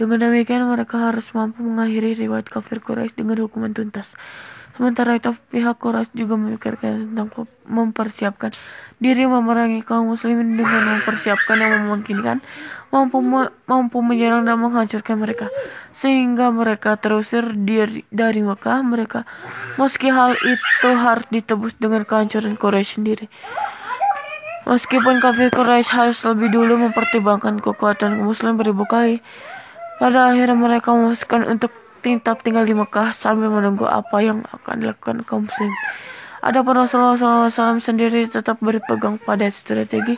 Dengan 0.00 0.32
demikian 0.32 0.64
mereka 0.64 1.12
harus 1.12 1.28
mampu 1.36 1.60
mengakhiri 1.60 2.16
riwayat 2.16 2.48
kafir 2.48 2.80
Quraisy 2.80 3.20
dengan 3.20 3.44
hukuman 3.44 3.76
tuntas. 3.76 4.16
Sementara 4.80 5.12
itu 5.12 5.36
pihak 5.52 5.76
Quraisy 5.76 6.16
juga 6.16 6.40
memikirkan 6.40 7.12
tentang 7.12 7.28
mempersiapkan 7.68 8.56
diri 8.96 9.28
memerangi 9.28 9.84
kaum 9.84 10.08
muslimin 10.08 10.56
dengan 10.56 10.96
mempersiapkan 10.96 11.60
yang 11.60 11.84
memungkinkan 11.84 12.40
mampu 12.90 13.22
mampu 13.66 13.98
menyerang 14.02 14.46
dan 14.46 14.58
menghancurkan 14.58 15.18
mereka. 15.18 15.46
Sehingga 15.94 16.50
mereka 16.50 16.98
terusir 16.98 17.42
dari, 17.54 18.06
dari 18.10 18.42
Mekah. 18.42 18.82
Mereka 18.82 19.26
meski 19.78 20.10
hal 20.10 20.34
itu 20.38 20.90
harus 20.94 21.26
ditebus 21.30 21.78
dengan 21.78 22.02
kehancuran 22.06 22.58
Quraisy 22.58 23.00
sendiri. 23.00 23.26
Meskipun 24.68 25.18
kafir 25.18 25.50
Quraisy 25.50 25.90
harus 25.90 26.18
lebih 26.22 26.52
dulu 26.52 26.78
mempertimbangkan 26.78 27.58
kekuatan 27.58 28.22
muslim 28.22 28.54
beribu 28.60 28.86
kali, 28.86 29.18
pada 29.98 30.30
akhirnya 30.30 30.54
mereka 30.54 30.94
memutuskan 30.94 31.48
untuk 31.48 31.74
tetap 32.00 32.40
tinggal 32.40 32.64
di 32.64 32.72
Mekah 32.72 33.12
sambil 33.12 33.52
menunggu 33.52 33.84
apa 33.84 34.24
yang 34.24 34.40
akan 34.48 34.74
dilakukan 34.80 35.26
kaum 35.28 35.44
muslim. 35.44 35.72
Adapun 36.40 36.72
Rasulullah 36.72 37.20
SAW 37.52 37.84
sendiri 37.84 38.24
tetap 38.24 38.64
berpegang 38.64 39.20
pada 39.20 39.44
strategi 39.52 40.16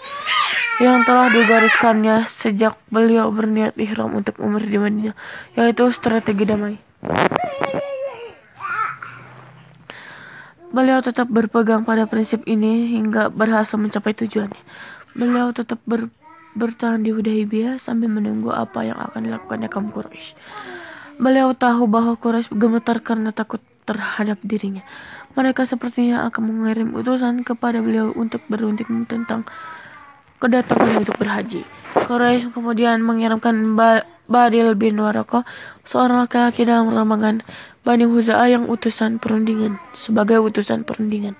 yang 0.78 1.02
telah 1.02 1.26
digariskannya 1.34 2.22
sejak 2.30 2.78
beliau 2.94 3.34
berniat 3.34 3.74
ihram 3.74 4.14
untuk 4.14 4.38
umur 4.38 4.62
di 4.62 4.78
Madinah, 4.78 5.18
yaitu 5.58 5.90
strategi 5.90 6.46
damai. 6.46 6.78
Beliau 10.72 11.04
tetap 11.04 11.28
berpegang 11.28 11.84
pada 11.84 12.08
prinsip 12.08 12.46
ini 12.48 12.96
hingga 12.96 13.28
berhasil 13.28 13.76
mencapai 13.76 14.16
tujuannya. 14.16 14.62
Beliau 15.12 15.52
tetap 15.52 15.82
ber, 15.84 16.08
bertahan 16.56 17.04
di 17.04 17.12
Hudaybiyah 17.12 17.76
sambil 17.76 18.08
menunggu 18.08 18.48
apa 18.54 18.80
yang 18.86 18.96
akan 18.96 19.26
dilakukannya 19.28 19.68
kaum 19.68 19.92
Quraisy. 19.92 20.32
Beliau 21.20 21.52
tahu 21.52 21.84
bahwa 21.90 22.16
Quraisy 22.16 22.56
gemetar 22.56 23.04
karena 23.04 23.36
takut 23.36 23.60
terhadap 23.82 24.38
dirinya. 24.44 24.82
Mereka 25.34 25.66
sepertinya 25.66 26.28
akan 26.28 26.42
mengirim 26.42 26.88
utusan 26.94 27.42
kepada 27.42 27.80
beliau 27.80 28.12
untuk 28.14 28.44
berunding 28.46 29.08
tentang 29.08 29.48
kedatangan 30.42 31.02
untuk 31.06 31.16
berhaji. 31.18 31.62
Quraisy 31.94 32.50
kemudian 32.50 32.98
mengirimkan 33.02 33.78
ba 33.78 34.02
Badil 34.32 34.78
bin 34.78 34.96
Warako, 34.96 35.44
seorang 35.84 36.24
laki-laki 36.24 36.64
dalam 36.64 36.88
rombongan 36.88 37.42
Bani 37.82 38.06
Huza'ah 38.06 38.46
yang 38.46 38.70
utusan 38.70 39.18
perundingan, 39.18 39.82
sebagai 39.90 40.38
utusan 40.38 40.86
perundingan. 40.86 41.34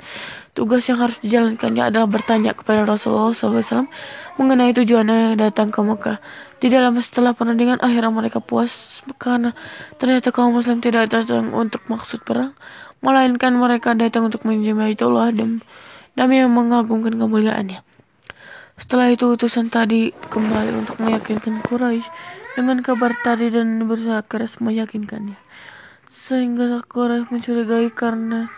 Tugas 0.59 0.83
yang 0.91 0.99
harus 0.99 1.23
dijalankannya 1.23 1.95
adalah 1.95 2.11
bertanya 2.11 2.51
kepada 2.51 2.83
Rasulullah 2.83 3.31
SAW 3.31 3.87
mengenai 4.43 4.75
tujuannya 4.75 5.39
datang 5.39 5.71
ke 5.71 5.79
Mekah. 5.87 6.19
Di 6.59 6.67
dalam 6.67 6.99
setelah 6.99 7.31
perundingan, 7.31 7.79
akhirnya 7.79 8.11
mereka 8.11 8.43
puas 8.43 9.03
karena 9.23 9.55
ternyata 10.03 10.35
kaum 10.35 10.59
muslim 10.59 10.83
tidak 10.83 11.15
datang 11.15 11.55
untuk 11.55 11.87
maksud 11.87 12.27
perang, 12.27 12.59
melainkan 13.07 13.55
mereka 13.55 13.95
datang 13.95 14.27
untuk 14.27 14.43
menjamai 14.43 14.99
itulah 14.99 15.31
dan 15.31 15.63
demi 16.19 16.43
mengagungkan 16.43 17.23
kemuliaannya. 17.23 17.87
Setelah 18.79 19.15
itu 19.15 19.31
utusan 19.31 19.71
tadi 19.71 20.11
kembali 20.11 20.75
untuk 20.75 20.99
meyakinkan 20.99 21.63
Quraisy 21.67 22.07
dengan 22.59 22.83
kabar 22.83 23.15
tadi 23.23 23.47
dan 23.51 23.87
berusaha 23.87 24.27
keras 24.27 24.59
meyakinkannya. 24.59 25.42
Sehingga 26.33 26.81
Quraisy 26.89 27.29
mencurigai 27.29 27.93
karena 27.93 28.49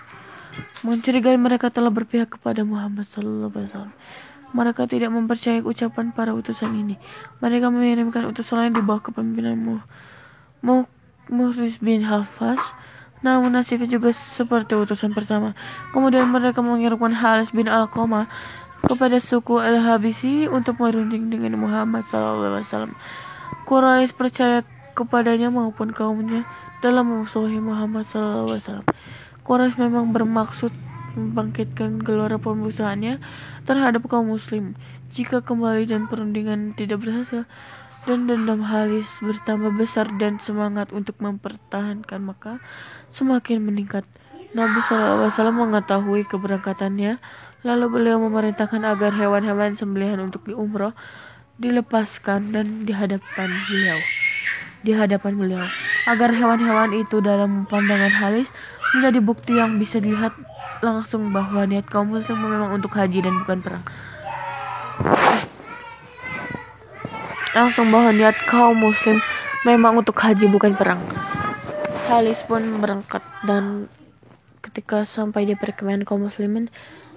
mencurigai 0.87 1.35
mereka 1.35 1.75
telah 1.75 1.91
berpihak 1.91 2.39
kepada 2.39 2.63
Muhammad 2.63 3.03
Sallallahu 3.03 3.51
Alaihi 3.51 3.67
Wasallam. 3.67 3.95
Mereka 4.55 4.87
tidak 4.87 5.11
mempercayai 5.11 5.59
ucapan 5.59 6.15
para 6.15 6.31
utusan 6.31 6.71
ini. 6.71 6.95
Mereka 7.43 7.75
mengirimkan 7.75 8.31
utusan 8.31 8.63
lain 8.63 8.79
di 8.79 8.83
bawah 8.87 9.03
kepemimpinan 9.03 9.83
Muhriz 11.27 11.83
bin 11.83 12.07
Hafaz. 12.07 12.63
Namun 13.27 13.59
nasibnya 13.59 13.91
juga 13.91 14.15
seperti 14.15 14.79
utusan 14.79 15.11
pertama. 15.11 15.59
Kemudian 15.91 16.31
mereka 16.31 16.63
mengirimkan 16.63 17.11
Halis 17.11 17.51
bin 17.51 17.67
Al-Qamah 17.67 18.31
kepada 18.87 19.19
suku 19.19 19.59
Al-Habisi 19.59 20.47
untuk 20.47 20.79
merunding 20.79 21.27
dengan 21.27 21.59
Muhammad 21.59 22.07
Sallallahu 22.07 22.55
Alaihi 22.55 22.67
Wasallam. 22.71 22.95
Quraisy 23.67 24.15
percaya 24.15 24.63
kepadanya 24.95 25.51
maupun 25.51 25.91
kaumnya 25.91 26.47
dalam 26.85 27.09
memusuhi 27.09 27.57
Muhammad 27.65 28.05
Wasallam. 28.13 28.85
Quraisy 29.41 29.81
memang 29.81 30.13
bermaksud 30.13 30.69
membangkitkan 31.17 32.05
gelora 32.05 32.37
pembusaannya 32.37 33.25
terhadap 33.65 34.05
kaum 34.13 34.29
muslim. 34.29 34.77
Jika 35.17 35.41
kembali 35.41 35.89
dan 35.89 36.05
perundingan 36.05 36.77
tidak 36.77 37.01
berhasil, 37.01 37.49
dan 38.05 38.29
dendam 38.29 38.61
Halis 38.61 39.09
bertambah 39.25 39.73
besar 39.81 40.13
dan 40.21 40.37
semangat 40.37 40.93
untuk 40.93 41.17
mempertahankan 41.25 42.21
maka 42.21 42.61
semakin 43.09 43.65
meningkat. 43.65 44.05
Nabi 44.53 44.85
SAW 44.85 45.33
mengetahui 45.57 46.29
keberangkatannya, 46.29 47.17
lalu 47.65 47.87
beliau 47.89 48.21
memerintahkan 48.21 48.85
agar 48.85 49.17
hewan-hewan 49.17 49.73
sembelihan 49.73 50.21
untuk 50.21 50.45
diumroh 50.45 50.93
dilepaskan 51.57 52.53
dan 52.53 52.85
dihadapan 52.85 53.49
beliau. 53.73 54.24
Di 54.85 54.93
hadapan 54.93 55.33
beliau. 55.35 55.65
Agar 56.05 56.37
hewan-hewan 56.37 56.93
itu 56.93 57.25
dalam 57.25 57.65
pandangan 57.65 58.13
Halis 58.13 58.53
menjadi 58.95 59.19
bukti 59.25 59.57
yang 59.57 59.81
bisa 59.81 59.99
dilihat 59.99 60.37
langsung 60.85 61.33
bahwa 61.33 61.65
niat 61.65 61.89
kaum 61.89 62.13
muslim 62.13 62.37
memang 62.37 62.77
untuk 62.77 62.93
haji 62.93 63.25
dan 63.25 63.35
bukan 63.43 63.59
perang. 63.65 63.85
Langsung 67.57 67.89
bahwa 67.89 68.13
niat 68.13 68.37
kaum 68.45 68.77
muslim 68.77 69.17
memang 69.65 69.99
untuk 69.99 70.15
haji 70.21 70.47
bukan 70.47 70.77
perang. 70.77 71.01
Halis 72.07 72.45
pun 72.45 72.61
berangkat 72.85 73.25
dan 73.49 73.89
ketika 74.61 75.09
sampai 75.09 75.49
di 75.49 75.57
perkemahan 75.57 76.05
kaum 76.05 76.29
muslimin 76.29 76.69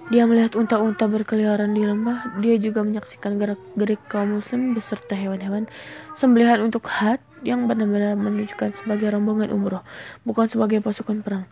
dia 0.08 0.24
melihat 0.24 0.56
unta-unta 0.56 1.04
berkeliaran 1.04 1.76
di 1.76 1.84
lembah. 1.84 2.40
Dia 2.40 2.56
juga 2.56 2.80
menyaksikan 2.80 3.36
gerak-gerik 3.36 4.00
kaum 4.08 4.40
muslim 4.40 4.72
beserta 4.72 5.12
hewan-hewan 5.12 5.68
sembelihan 6.16 6.64
untuk 6.64 6.88
had 6.88 7.20
yang 7.46 7.70
benar-benar 7.70 8.18
menunjukkan 8.18 8.74
sebagai 8.74 9.14
rombongan 9.14 9.54
umroh, 9.54 9.82
bukan 10.26 10.46
sebagai 10.50 10.82
pasukan 10.82 11.22
perang. 11.22 11.44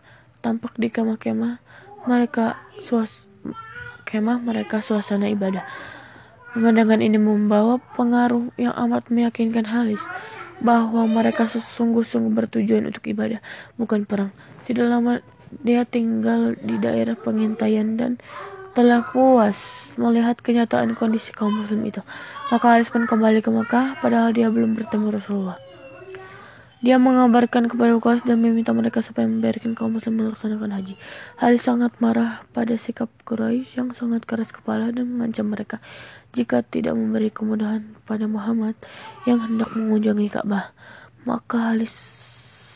Tampak 0.43 0.75
di 0.77 0.91
kemah-kemah 0.91 1.59
mereka 2.07 2.61
suas 2.79 3.27
kemah 4.07 4.39
mereka 4.39 4.79
suasana 4.79 5.27
ibadah. 5.27 5.67
Pemandangan 6.55 7.03
ini 7.03 7.19
membawa 7.19 7.77
pengaruh 7.99 8.49
yang 8.55 8.73
amat 8.87 9.11
meyakinkan 9.11 9.67
Halis 9.67 10.01
bahwa 10.57 11.05
mereka 11.05 11.45
sesungguh-sungguh 11.45 12.33
bertujuan 12.33 12.89
untuk 12.89 13.05
ibadah, 13.05 13.43
bukan 13.77 14.07
perang. 14.07 14.33
Tidak 14.65 14.87
lama 14.87 15.21
dia 15.61 15.85
tinggal 15.85 16.57
di 16.57 16.81
daerah 16.81 17.13
pengintaian 17.13 17.93
dan 17.99 18.17
telah 18.73 19.05
puas 19.09 19.89
melihat 19.97 20.37
kenyataan 20.37 20.93
kondisi 20.93 21.33
kaum 21.33 21.49
muslim 21.49 21.81
itu. 21.85 22.01
Maka 22.49 22.77
Haris 22.77 22.93
pun 22.93 23.09
kembali 23.09 23.41
ke 23.41 23.49
Mekah 23.49 23.97
padahal 24.01 24.33
dia 24.33 24.53
belum 24.53 24.77
bertemu 24.77 25.13
Rasulullah. 25.13 25.66
Dia 26.77 27.01
mengabarkan 27.01 27.65
kepada 27.65 27.97
Quraisy 27.97 28.29
dan 28.29 28.37
meminta 28.37 28.69
mereka 28.69 29.01
supaya 29.01 29.25
membiarkan 29.25 29.73
kaum 29.73 29.97
muslim 29.97 30.21
melaksanakan 30.21 30.77
haji. 30.77 30.93
Haris 31.41 31.65
sangat 31.65 31.97
marah 31.97 32.45
pada 32.53 32.77
sikap 32.77 33.09
Quraisy 33.25 33.81
yang 33.81 33.97
sangat 33.97 34.29
keras 34.29 34.53
kepala 34.53 34.93
dan 34.93 35.09
mengancam 35.09 35.49
mereka 35.49 35.81
jika 36.37 36.61
tidak 36.61 36.93
memberi 36.93 37.33
kemudahan 37.33 37.97
pada 38.05 38.29
Muhammad 38.29 38.77
yang 39.25 39.41
hendak 39.41 39.73
mengunjungi 39.73 40.29
Ka'bah. 40.29 40.69
Maka 41.25 41.73
Haris 41.73 41.97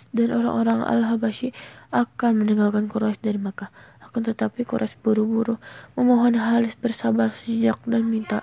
dan 0.10 0.34
orang-orang 0.34 0.82
Al-Habasyi 0.82 1.54
akan 1.94 2.42
meninggalkan 2.42 2.90
Quraisy 2.90 3.22
dari 3.22 3.38
Makkah. 3.38 3.70
Akan 4.02 4.26
tetapi 4.26 4.66
Quraisy 4.66 4.98
buru-buru 4.98 5.62
memohon 5.94 6.42
Halis 6.42 6.74
bersabar 6.74 7.30
sejak 7.30 7.78
dan 7.86 8.10
minta 8.10 8.42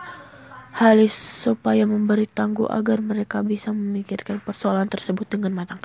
Halis 0.79 1.11
supaya 1.11 1.83
memberi 1.91 2.31
tangguh 2.31 2.71
agar 2.71 3.03
mereka 3.03 3.43
bisa 3.43 3.75
memikirkan 3.75 4.39
persoalan 4.39 4.87
tersebut 4.87 5.27
dengan 5.27 5.51
matang. 5.51 5.83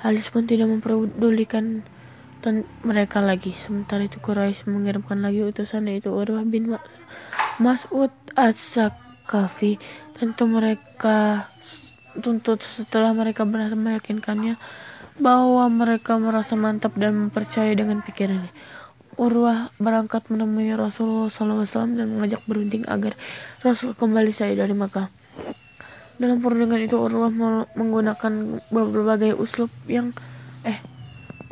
Halis 0.00 0.32
pun 0.32 0.48
tidak 0.48 0.72
memperdulikan 0.72 1.84
mereka 2.80 3.20
lagi. 3.20 3.52
Sementara 3.52 4.08
itu 4.08 4.18
Quraisy 4.18 4.72
mengirimkan 4.72 5.20
lagi 5.20 5.44
utusan 5.44 5.84
yaitu 5.92 6.08
Urwah 6.10 6.48
bin 6.48 6.72
Mas'ud 7.60 8.10
As-Sakafi. 8.32 9.76
Tentu 10.16 10.48
mereka 10.48 11.46
tuntut 12.18 12.64
setelah 12.64 13.12
mereka 13.12 13.44
berhasil 13.44 13.76
meyakinkannya 13.76 14.56
bahwa 15.20 15.68
mereka 15.68 16.16
merasa 16.16 16.56
mantap 16.56 16.96
dan 16.96 17.28
mempercayai 17.28 17.76
dengan 17.76 18.00
pikirannya. 18.00 18.48
Urwah 19.20 19.68
berangkat 19.76 20.32
menemui 20.32 20.72
Rasulullah 20.72 21.28
SAW 21.28 21.92
dan 22.00 22.16
mengajak 22.16 22.40
berunding 22.48 22.88
agar 22.88 23.12
Rasul 23.60 23.92
kembali 23.92 24.32
saya 24.32 24.56
dari 24.56 24.72
Makkah. 24.72 25.12
Dalam 26.16 26.40
perundingan 26.40 26.80
itu 26.80 26.96
Urwah 26.96 27.28
menggunakan 27.76 28.64
berbagai 28.72 29.36
uslub 29.36 29.68
yang 29.84 30.16
eh 30.64 30.80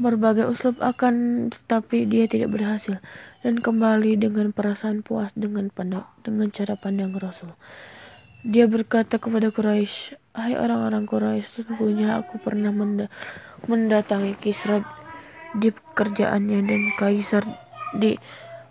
berbagai 0.01 0.49
uslub 0.49 0.81
akan 0.81 1.49
tetapi 1.53 2.09
dia 2.09 2.25
tidak 2.25 2.57
berhasil 2.57 2.97
dan 3.45 3.61
kembali 3.61 4.17
dengan 4.17 4.57
perasaan 4.57 5.05
puas 5.05 5.29
dengan 5.37 5.69
pandang 5.69 6.09
dengan 6.25 6.49
cara 6.49 6.81
pandang 6.81 7.13
Rasul. 7.13 7.53
Dia 8.41 8.65
berkata 8.65 9.21
kepada 9.21 9.53
Quraisy, 9.53 10.17
"Hai 10.33 10.57
orang-orang 10.57 11.05
Quraisy, 11.05 11.45
sesungguhnya 11.45 12.17
aku 12.25 12.41
pernah 12.41 12.73
mendatangi 13.69 14.33
Kisra 14.41 14.81
di 15.57 15.75
pekerjaannya 15.75 16.59
dan 16.63 16.83
kaisar 16.99 17.43
di 17.97 18.15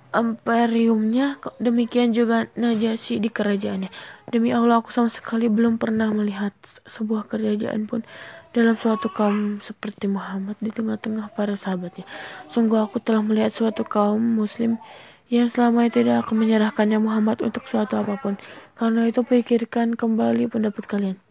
imperiumnya 0.10 1.38
demikian 1.62 2.10
juga 2.16 2.50
Najasyi 2.58 3.22
di 3.22 3.30
kerajaannya. 3.30 3.90
Demi 4.30 4.50
Allah 4.50 4.82
aku 4.82 4.90
sama 4.90 5.10
sekali 5.10 5.46
belum 5.50 5.78
pernah 5.78 6.10
melihat 6.10 6.54
sebuah 6.90 7.30
kerajaan 7.30 7.86
pun 7.86 8.02
dalam 8.50 8.74
suatu 8.74 9.14
kaum 9.14 9.62
seperti 9.62 10.10
Muhammad 10.10 10.58
di 10.58 10.74
tengah-tengah 10.74 11.30
para 11.38 11.54
sahabatnya. 11.54 12.10
Sungguh 12.50 12.82
aku 12.82 12.98
telah 12.98 13.22
melihat 13.22 13.54
suatu 13.54 13.86
kaum 13.86 14.22
muslim 14.22 14.82
yang 15.30 15.46
selama 15.46 15.86
itu 15.86 16.02
tidak 16.02 16.26
akan 16.26 16.42
menyerahkannya 16.42 16.98
Muhammad 16.98 17.46
untuk 17.46 17.70
suatu 17.70 18.02
apa 18.02 18.18
pun. 18.18 18.42
Karena 18.74 19.06
itu 19.06 19.22
pikirkan 19.22 19.94
kembali 19.94 20.50
pendapat 20.50 20.90
kalian 20.90 21.29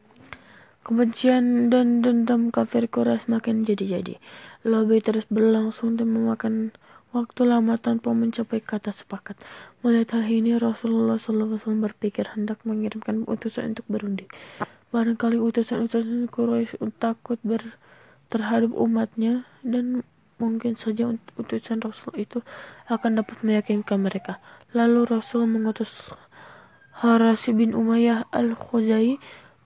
Kebencian 0.86 1.68
dan 1.68 2.00
dendam 2.00 2.48
kafir 2.48 2.88
Quraisy 2.88 3.28
makin 3.28 3.66
jadi-jadi. 3.66 4.16
Lobby 4.64 5.04
terus 5.04 5.28
berlangsung 5.28 6.00
dan 6.00 6.10
memakan 6.10 6.72
waktu 7.12 7.44
lama 7.44 7.76
tanpa 7.76 8.12
mencapai 8.12 8.60
kata 8.64 8.92
sepakat. 8.92 9.36
Melihat 9.84 10.16
hal 10.16 10.24
ini, 10.28 10.56
Rasulullah 10.56 11.20
SAW 11.20 11.60
berpikir 11.84 12.32
hendak 12.32 12.62
mengirimkan 12.64 13.28
utusan 13.28 13.76
untuk 13.76 13.86
berunding. 13.88 14.28
Barangkali 14.88 15.36
utusan-utusan 15.36 16.32
Quraisy 16.32 16.80
takut 16.96 17.36
ber 17.44 17.60
terhadap 18.28 18.72
umatnya 18.76 19.48
dan 19.64 20.04
mungkin 20.38 20.78
saja 20.78 21.10
utusan 21.36 21.82
Rasul 21.82 22.14
itu 22.16 22.44
akan 22.86 23.20
dapat 23.20 23.42
meyakinkan 23.42 23.98
mereka. 24.00 24.38
Lalu 24.72 25.08
Rasul 25.08 25.48
mengutus 25.48 26.12
Harasi 26.98 27.54
bin 27.54 27.74
Umayyah 27.74 28.26
al-Khuzai 28.34 29.18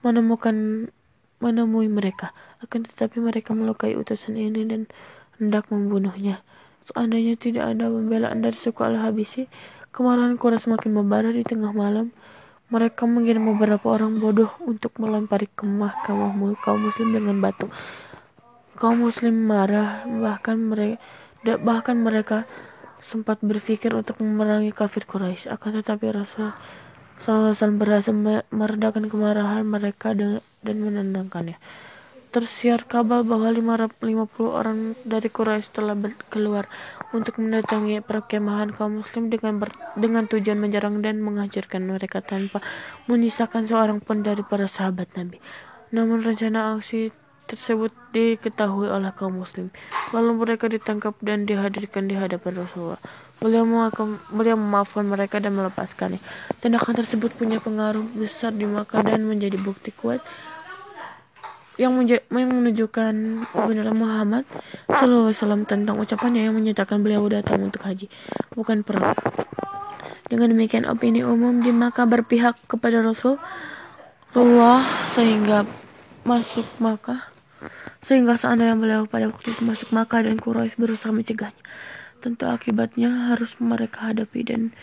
menemukan 0.03 0.89
menemui 1.43 1.91
mereka. 1.91 2.31
Akan 2.63 2.87
tetapi 2.87 3.19
mereka 3.19 3.51
melukai 3.51 3.99
utusan 3.99 4.39
ini 4.39 4.63
dan 4.63 4.87
hendak 5.43 5.67
membunuhnya. 5.75 6.47
Seandainya 6.87 7.35
tidak 7.35 7.75
ada 7.75 7.91
pembelaan 7.91 8.43
dari 8.43 8.55
suku 8.55 8.79
Al-Habisi, 8.87 9.51
kemarahan 9.91 10.39
Quraisy 10.39 10.71
semakin 10.71 10.91
membara 10.95 11.35
di 11.35 11.43
tengah 11.43 11.75
malam. 11.75 12.15
Mereka 12.71 13.05
mengirim 13.05 13.53
beberapa 13.53 13.93
orang 13.93 14.17
bodoh 14.23 14.49
untuk 14.65 14.97
melempari 14.97 15.51
kemah 15.51 16.07
kaum 16.07 16.81
muslim 16.81 17.13
dengan 17.13 17.37
batu. 17.43 17.69
Kaum 18.79 19.05
muslim 19.05 19.45
marah, 19.45 20.07
bahkan 20.09 20.57
mereka 20.57 20.97
bahkan 21.61 21.99
mereka 21.99 22.47
sempat 23.03 23.43
berpikir 23.43 23.93
untuk 23.93 24.23
memerangi 24.23 24.71
kafir 24.71 25.05
Quraisy. 25.05 25.51
Akan 25.51 25.75
tetapi 25.75 26.15
Rasul 26.15 26.55
Sallallahu 27.23 27.79
berhasil 27.79 28.11
meredakan 28.51 29.07
kemarahan 29.07 29.63
mereka 29.63 30.11
dan 30.63 30.81
menendangkannya. 30.81 31.59
Tersiar 32.33 32.89
kabar 32.89 33.21
bahwa 33.29 33.53
50 33.53 34.01
orang 34.41 34.97
dari 35.05 35.29
Quraisy 35.29 35.69
telah 35.69 35.93
keluar 36.33 36.65
untuk 37.13 37.37
mendatangi 37.37 38.01
perkemahan 38.01 38.73
kaum 38.73 39.05
muslim 39.05 39.29
dengan 39.29 39.61
ber, 39.61 39.69
dengan 40.01 40.25
tujuan 40.25 40.57
menyerang 40.57 41.05
dan 41.05 41.21
menghancurkan 41.21 41.85
mereka 41.85 42.25
tanpa 42.25 42.65
menyisakan 43.05 43.69
seorang 43.69 44.01
pun 44.01 44.25
dari 44.25 44.41
para 44.41 44.65
sahabat 44.65 45.13
Nabi. 45.13 45.45
Namun 45.93 46.25
rencana 46.25 46.73
aksi 46.73 47.13
tersebut 47.45 47.93
diketahui 48.17 48.89
oleh 48.89 49.13
kaum 49.13 49.37
muslim. 49.37 49.69
Lalu 50.17 50.31
mereka 50.33 50.73
ditangkap 50.73 51.13
dan 51.21 51.45
dihadirkan 51.45 52.09
di 52.09 52.17
hadapan 52.17 52.65
Rasulullah. 52.65 53.03
Beliau, 53.45 53.69
beliau 54.33 54.57
memaafkan 54.57 55.05
mereka 55.05 55.37
dan 55.37 55.53
melepaskannya. 55.53 56.23
Tindakan 56.65 56.95
tersebut 56.97 57.35
punya 57.37 57.61
pengaruh 57.61 58.09
besar 58.17 58.57
di 58.57 58.65
Makkah 58.65 59.05
dan 59.05 59.29
menjadi 59.29 59.61
bukti 59.61 59.93
kuat 59.93 60.25
yang, 61.81 61.97
menunjukkan 62.29 63.15
kebenaran 63.49 63.97
Muhammad 63.97 64.45
SAW 64.89 65.65
tentang 65.65 65.97
ucapannya 65.97 66.45
yang 66.45 66.55
menyatakan 66.57 67.01
beliau 67.01 67.25
datang 67.29 67.65
untuk 67.65 67.85
haji, 67.85 68.13
bukan 68.53 68.85
perang. 68.85 69.17
Dengan 70.29 70.53
demikian 70.53 70.89
opini 70.89 71.21
umum 71.25 71.61
di 71.61 71.73
Makkah 71.73 72.09
berpihak 72.09 72.57
kepada 72.65 73.05
Rasulullah 73.05 74.81
sehingga 75.09 75.69
masuk 76.25 76.65
Makkah 76.81 77.33
sehingga 78.03 78.35
seandainya 78.35 78.75
beliau 78.75 79.03
pada 79.07 79.31
waktu 79.31 79.55
itu 79.55 79.63
masuk 79.63 79.95
Makkah 79.95 80.27
dan 80.27 80.35
Quraisy 80.43 80.75
berusaha 80.75 81.15
mencegahnya, 81.15 81.63
tentu 82.19 82.51
akibatnya 82.51 83.31
harus 83.31 83.55
mereka 83.63 84.11
hadapi 84.11 84.41
dan 84.43 84.75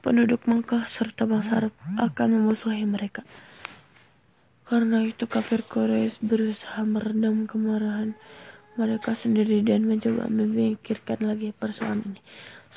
penduduk 0.00 0.48
Makkah 0.48 0.88
serta 0.88 1.28
bangsa 1.28 1.60
Arab 1.60 1.74
akan 2.00 2.28
memusuhi 2.32 2.88
mereka. 2.88 3.20
Karena 4.72 5.04
itu 5.04 5.28
kafir 5.28 5.60
Quraisy 5.68 6.24
berusaha 6.24 6.80
meredam 6.80 7.44
kemarahan 7.44 8.16
mereka 8.80 9.12
sendiri 9.12 9.60
dan 9.60 9.84
mencoba 9.84 10.32
memikirkan 10.32 11.28
lagi 11.28 11.52
persoalan 11.52 12.00
ini. 12.08 12.20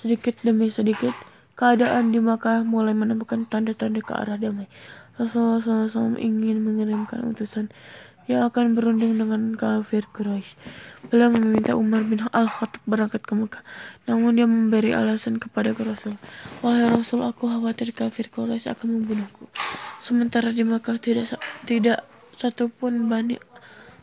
Sedikit 0.03 0.36
demi 0.43 0.67
sedikit, 0.67 1.15
keadaan 1.55 2.12
di 2.12 2.19
Makkah 2.19 2.67
mulai 2.67 2.91
menemukan 2.91 3.47
tanda-tanda 3.47 4.03
ke 4.03 4.12
arah 4.12 4.36
damai. 4.36 4.67
Rasulullah 5.15 5.88
SAW 5.88 6.19
ingin 6.19 6.60
mengirimkan 6.67 7.31
utusan 7.31 7.71
yang 8.27 8.43
akan 8.43 8.75
berunding 8.75 9.15
dengan 9.15 9.55
kafir 9.55 10.03
Quraisy. 10.12 10.51
Beliau 11.08 11.31
meminta 11.31 11.79
Umar 11.79 12.03
bin 12.03 12.27
Al-Khattab 12.27 12.84
berangkat 12.84 13.23
ke 13.23 13.39
Mekah, 13.39 13.63
namun 14.03 14.36
dia 14.36 14.43
memberi 14.43 14.91
alasan 14.91 15.39
kepada 15.39 15.71
Rasul, 15.71 16.19
"Wahai 16.60 16.91
Rasul, 16.91 17.23
aku 17.23 17.47
khawatir 17.47 17.95
kafir 17.95 18.27
Quraisy 18.27 18.67
akan 18.67 18.99
membunuhku. 18.99 19.47
Sementara 20.06 20.54
di 20.54 20.62
Mekah 20.62 21.02
tidak 21.02 21.41
tidak 21.65 22.06
satupun 22.38 23.10
Bani 23.10 23.41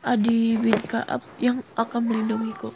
Adi 0.02 0.58
bin 0.58 0.74
Ka'ab 0.74 1.22
yang 1.38 1.62
akan 1.78 2.10
melindungiku. 2.10 2.74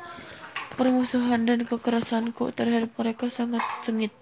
Permusuhan 0.79 1.43
dan 1.43 1.67
kekerasanku 1.67 2.55
terhadap 2.55 2.95
mereka 2.95 3.27
sangat 3.27 3.67
sengit. 3.83 4.15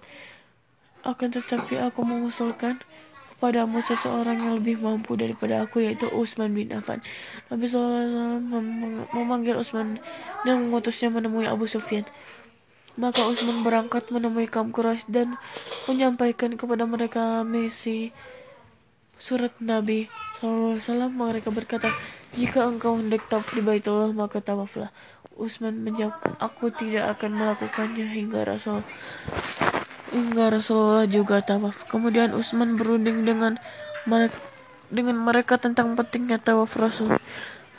Akan 1.04 1.28
tetapi 1.28 1.76
aku 1.84 2.00
mengusulkan 2.00 2.80
kepadamu 3.36 3.84
seseorang 3.84 4.40
yang 4.40 4.56
lebih 4.56 4.80
mampu 4.80 5.20
daripada 5.20 5.68
aku 5.68 5.84
yaitu 5.84 6.08
Utsman 6.08 6.56
bin 6.56 6.72
Affan. 6.72 7.04
Nabi 7.52 7.68
SAW 7.68 8.40
memanggil 9.12 9.60
Utsman 9.60 10.00
dan 10.48 10.64
mengutusnya 10.64 11.12
menemui 11.12 11.44
Abu 11.44 11.68
Sufyan. 11.68 12.08
Maka 12.96 13.20
Utsman 13.28 13.60
berangkat 13.60 14.08
menemui 14.08 14.48
kaum 14.48 14.72
Quraisy 14.72 15.12
dan 15.12 15.36
menyampaikan 15.84 16.56
kepada 16.56 16.88
mereka 16.88 17.44
misi 17.44 18.16
surat 19.24 19.56
Nabi 19.64 20.12
SAW. 20.44 21.08
Mereka 21.08 21.48
berkata, 21.48 21.88
jika 22.36 22.68
engkau 22.68 23.00
hendak 23.00 23.24
tawaf 23.32 23.56
di 23.56 23.64
Baitullah 23.64 24.12
maka 24.12 24.44
tawaflah. 24.44 24.92
Utsman 25.40 25.80
menjawab, 25.80 26.20
aku 26.44 26.68
tidak 26.68 27.16
akan 27.16 27.40
melakukannya 27.40 28.06
hingga 28.12 28.44
Rasul 28.44 28.84
hingga 30.14 30.54
Rasulullah 30.54 31.10
juga 31.10 31.42
tawaf. 31.42 31.90
Kemudian 31.90 32.30
Utsman 32.38 32.78
berunding 32.78 33.26
dengan 33.26 33.58
dengan 34.94 35.16
mereka 35.18 35.58
tentang 35.58 35.98
pentingnya 35.98 36.38
tawaf 36.38 36.78
Rasul. 36.78 37.18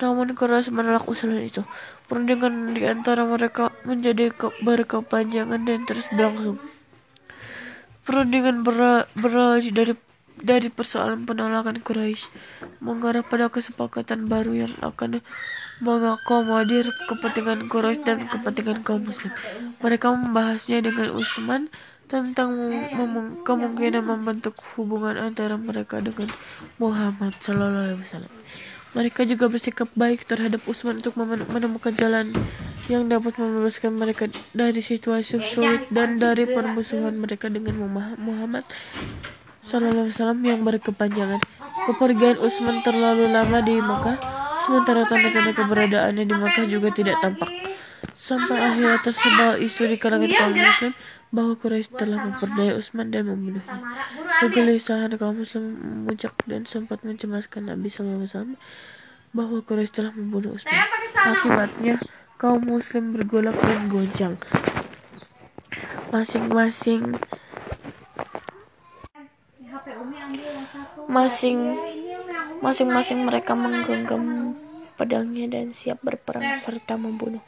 Namun 0.03 0.35
keras 0.35 0.67
menolak 0.67 1.07
usulan 1.07 1.39
itu. 1.39 1.63
Perundingan 2.11 2.75
di 2.75 2.83
antara 2.83 3.23
mereka 3.23 3.71
menjadi 3.87 4.35
ke 4.35 4.51
berkepanjangan 4.59 5.63
dan 5.63 5.87
terus 5.87 6.11
berlangsung. 6.11 6.59
Perundingan 8.03 8.61
berawal 8.67 9.63
dari 9.63 9.95
dari 10.45 10.69
persoalan 10.69 11.25
penolakan 11.25 11.81
Quraisy 11.81 12.29
mengarah 12.77 13.25
pada 13.25 13.49
kesepakatan 13.49 14.29
baru 14.29 14.69
yang 14.69 14.73
akan 14.85 15.25
mengakomodir 15.81 16.85
kepentingan 17.09 17.65
Quraisy 17.65 18.05
dan 18.05 18.29
kepentingan 18.29 18.85
kaum 18.85 19.01
muslim. 19.01 19.33
Mereka 19.81 20.05
membahasnya 20.13 20.85
dengan 20.85 21.17
Utsman 21.17 21.73
tentang 22.05 22.53
kemungkinan 23.41 24.05
membentuk 24.05 24.53
hubungan 24.77 25.17
antara 25.17 25.57
mereka 25.57 25.97
dengan 25.97 26.29
Muhammad 26.77 27.33
Sallallahu 27.41 27.85
Alaihi 27.89 28.01
Wasallam. 28.05 28.33
Mereka 28.95 29.27
juga 29.27 29.51
bersikap 29.51 29.89
baik 29.97 30.23
terhadap 30.23 30.63
Utsman 30.69 31.03
untuk 31.03 31.19
menemukan 31.19 31.91
jalan 31.97 32.31
yang 32.85 33.09
dapat 33.09 33.35
membebaskan 33.41 33.97
mereka 33.97 34.29
dari 34.53 34.79
situasi 34.79 35.41
sulit 35.41 35.89
dan 35.89 36.21
dari 36.21 36.45
permusuhan 36.45 37.17
mereka 37.17 37.49
dengan 37.49 37.89
Muhammad 38.21 38.63
Wasallam 39.65 40.45
yang 40.45 40.61
berkepanjangan. 40.61 41.41
Kepergian 41.89 42.37
Utsman 42.37 42.85
terlalu 42.85 43.33
lama 43.33 43.65
di 43.65 43.81
Makkah, 43.81 44.17
sementara 44.63 45.09
tanda-tanda 45.09 45.51
keberadaannya 45.57 46.23
di 46.23 46.35
Makkah 46.37 46.65
juga 46.69 46.93
tidak 46.93 47.17
tampak. 47.19 47.49
Sampai 48.13 48.61
akhirnya 48.61 49.01
tersebar 49.01 49.57
isu 49.59 49.89
di 49.89 49.97
kalangan 49.97 50.31
kaum 50.31 50.55
muslim 50.55 50.91
bahwa 51.35 51.53
Quraisy 51.59 51.91
telah 51.99 52.23
memperdaya 52.23 52.77
Utsman 52.79 53.11
dan 53.11 53.27
membunuhnya. 53.27 53.75
Kegelisahan 54.39 55.11
kaum 55.19 55.43
muslim 55.43 55.75
memuncak 55.75 56.31
dan 56.47 56.63
sempat 56.63 57.03
mencemaskan 57.03 57.73
Nabi 57.73 57.91
SAW 57.91 58.55
bahwa 59.35 59.59
Quraisy 59.65 59.91
telah 59.91 60.13
membunuh 60.15 60.55
Utsman. 60.55 60.79
Akibatnya, 61.11 61.99
kaum 62.39 62.63
muslim 62.63 63.11
bergolak 63.11 63.57
dan 63.59 63.91
goncang. 63.91 64.39
Masing-masing 66.13 67.19
masing 71.05 71.75
masing-masing 72.63 73.27
mereka 73.27 73.53
menggenggam 73.53 74.55
pedangnya 74.95 75.59
dan 75.59 75.75
siap 75.75 75.99
berperang 76.01 76.55
serta 76.55 76.95
membunuh. 76.95 77.43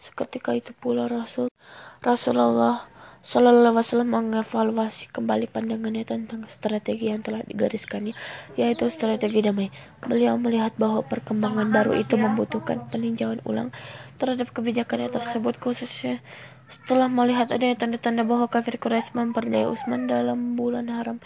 Seketika 0.00 0.52
itu 0.52 0.72
pula 0.76 1.08
Rasul 1.08 1.48
Rasulullah 2.04 2.88
Sallallahu 3.26 3.74
Alaihi 3.74 3.82
Wasallam 3.82 4.10
mengevaluasi 4.14 5.10
kembali 5.10 5.50
pandangannya 5.50 6.06
tentang 6.06 6.46
strategi 6.46 7.10
yang 7.10 7.26
telah 7.26 7.42
digariskannya, 7.42 8.14
yaitu 8.54 8.86
strategi 8.86 9.42
damai. 9.42 9.74
Beliau 9.98 10.38
melihat 10.38 10.78
bahwa 10.78 11.02
perkembangan 11.02 11.66
baru 11.74 11.98
itu 11.98 12.14
membutuhkan 12.14 12.86
peninjauan 12.86 13.42
ulang 13.42 13.74
terhadap 14.22 14.54
kebijakannya 14.54 15.10
tersebut, 15.10 15.58
khususnya 15.58 16.22
setelah 16.70 17.10
melihat 17.10 17.50
adanya 17.50 17.74
tanda-tanda 17.74 18.22
bahwa 18.22 18.46
kafir 18.46 18.78
Quraisy 18.78 19.18
memperdaya 19.18 19.74
Utsman 19.74 20.06
dalam 20.06 20.54
bulan 20.54 20.86
haram. 20.86 21.18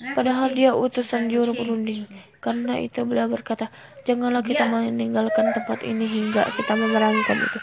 Padahal 0.00 0.56
dia 0.56 0.72
utusan 0.72 1.28
juru 1.28 1.52
berunding. 1.52 2.08
Karena 2.40 2.80
itu 2.80 3.04
beliau 3.04 3.28
berkata, 3.28 3.68
janganlah 4.08 4.40
kita 4.40 4.64
meninggalkan 4.64 5.52
tempat 5.52 5.84
ini 5.84 6.08
hingga 6.08 6.48
kita 6.56 6.72
memerangi 6.72 7.20
kaum 7.28 7.36
itu. 7.36 7.60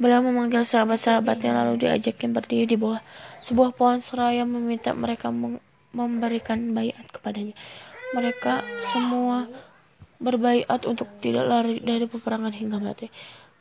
Beliau 0.00 0.24
memanggil 0.24 0.64
sahabat-sahabatnya 0.64 1.52
lalu 1.52 1.84
diajaknya 1.84 2.28
berdiri 2.30 2.64
di 2.70 2.78
bawah 2.78 3.02
sebuah 3.44 3.74
pohon 3.76 4.00
seraya 4.00 4.46
meminta 4.48 4.94
mereka 4.94 5.28
memberikan 5.92 6.72
bayat 6.72 7.04
kepadanya. 7.10 7.52
Mereka 8.16 8.64
semua 8.80 9.44
berbaiat 10.22 10.88
untuk 10.88 11.10
tidak 11.20 11.44
lari 11.44 11.82
dari 11.84 12.08
peperangan 12.08 12.54
hingga 12.54 12.78
mati. 12.80 13.12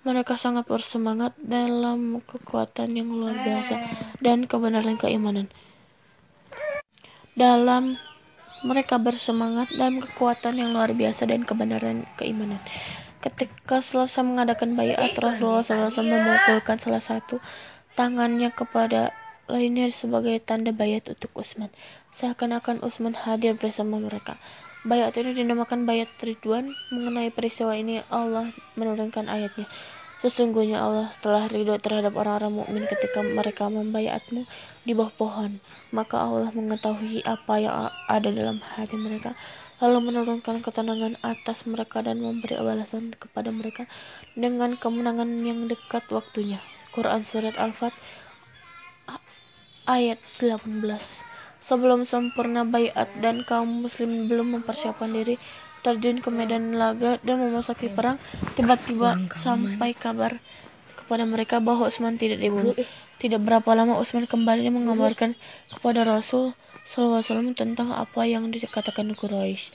Mereka 0.07 0.39
sangat 0.39 0.63
bersemangat 0.69 1.35
dalam 1.41 2.23
kekuatan 2.23 2.95
yang 2.95 3.11
luar 3.11 3.35
biasa 3.43 3.75
dan 4.23 4.47
kebenaran 4.47 4.95
keimanan. 4.95 5.51
Dalam 7.37 8.01
mereka 8.65 8.97
bersemangat 8.97 9.69
dalam 9.77 10.01
kekuatan 10.01 10.57
yang 10.57 10.73
luar 10.73 10.89
biasa 10.97 11.29
dan 11.29 11.45
kebenaran 11.45 12.09
keimanan. 12.17 12.57
Ketika 13.21 13.85
selesai 13.85 14.25
mengadakan 14.25 14.73
bayat, 14.73 15.13
Rasulullah 15.21 15.61
SAW 15.61 15.93
memukulkan 16.01 16.81
salah 16.81 17.03
satu 17.03 17.37
tangannya 17.93 18.49
kepada 18.49 19.13
lainnya 19.45 19.85
sebagai 19.93 20.37
tanda 20.41 20.73
bayat 20.73 21.13
untuk 21.13 21.29
Utsman. 21.37 21.69
Seakan-akan 22.17 22.81
Utsman 22.81 23.13
hadir 23.13 23.53
bersama 23.53 24.01
mereka. 24.01 24.41
Bayat 24.81 25.13
ini 25.21 25.37
dinamakan 25.37 25.85
bayat 25.85 26.09
Ridwan. 26.17 26.73
Mengenai 26.93 27.29
peristiwa 27.29 27.77
ini 27.77 28.01
Allah 28.09 28.49
menurunkan 28.73 29.29
ayatnya. 29.29 29.69
Sesungguhnya 30.17 30.81
Allah 30.81 31.13
telah 31.21 31.45
ridho 31.45 31.77
terhadap 31.77 32.17
orang-orang 32.17 32.65
mukmin 32.65 32.89
ketika 32.89 33.21
mereka 33.21 33.69
membayatmu 33.69 34.49
di 34.87 34.95
bawah 34.95 35.11
pohon. 35.11 35.59
Maka 35.91 36.23
Allah 36.23 36.55
mengetahui 36.55 37.27
apa 37.27 37.53
yang 37.59 37.91
ada 38.07 38.29
dalam 38.31 38.63
hati 38.63 38.95
mereka 38.95 39.35
lalu 39.77 40.09
menurunkan 40.09 40.65
ketenangan 40.65 41.21
atas 41.21 41.69
mereka 41.69 42.01
dan 42.01 42.17
memberi 42.17 42.57
balasan 42.57 43.13
kepada 43.13 43.53
mereka 43.53 43.85
dengan 44.33 44.73
kemenangan 44.73 45.29
yang 45.45 45.69
dekat 45.69 46.01
waktunya. 46.09 46.57
Quran 46.97 47.21
Surat 47.21 47.53
Al-Fat 47.61 47.93
ayat 49.85 50.17
18 50.41 50.81
Sebelum 51.57 52.07
sempurna 52.07 52.63
bayat 52.63 53.11
dan 53.19 53.43
kaum 53.43 53.85
muslim 53.85 54.29
belum 54.31 54.61
mempersiapkan 54.61 55.09
diri 55.09 55.35
terjun 55.81 56.23
ke 56.23 56.29
medan 56.31 56.77
laga 56.79 57.19
dan 57.25 57.43
memasuki 57.43 57.91
perang, 57.91 58.21
tiba-tiba 58.55 59.19
sampai 59.33 59.91
kabar 59.91 60.37
kepada 60.95 61.23
mereka 61.27 61.59
bahwa 61.59 61.89
Utsman 61.89 62.15
tidak 62.15 62.39
dibunuh. 62.39 62.77
Tidak 63.17 63.41
berapa 63.41 63.65
lama 63.73 63.97
Utsman 63.97 64.29
kembali 64.29 64.69
mengabarkan 64.69 65.33
kepada 65.73 66.05
Rasul 66.05 66.53
SAW 66.85 67.57
tentang 67.57 67.89
apa 67.89 68.29
yang 68.29 68.53
dikatakan 68.53 69.09
Quraisy. 69.17 69.73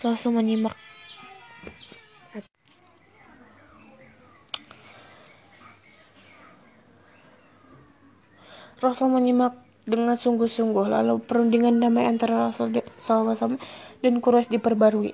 Rasul 0.00 0.32
menyimak 0.32 0.72
Rasul 8.80 9.08
menyimak 9.08 9.56
dengan 9.84 10.16
sungguh-sungguh 10.16 10.88
lalu 10.88 11.20
perundingan 11.20 11.76
damai 11.76 12.08
antara 12.08 12.48
Rasul 12.48 12.72
SAW 12.96 13.60
dan 14.00 14.14
Quraisy 14.24 14.56
diperbarui. 14.56 15.12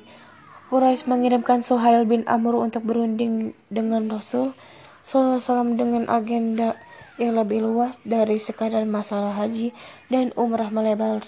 Quraisy 0.70 1.10
mengirimkan 1.10 1.66
Suhail 1.66 2.06
bin 2.06 2.22
Amr 2.30 2.54
untuk 2.54 2.86
berunding 2.86 3.52
dengan 3.66 4.06
Rasul 4.06 4.54
SAW 5.02 5.74
dengan 5.74 6.06
agenda 6.06 6.78
yang 7.20 7.36
lebih 7.36 7.64
luas 7.64 8.00
dari 8.06 8.40
sekadar 8.40 8.84
masalah 8.88 9.36
haji 9.36 9.72
dan 10.08 10.32
umrah 10.38 10.72
melebar 10.72 11.20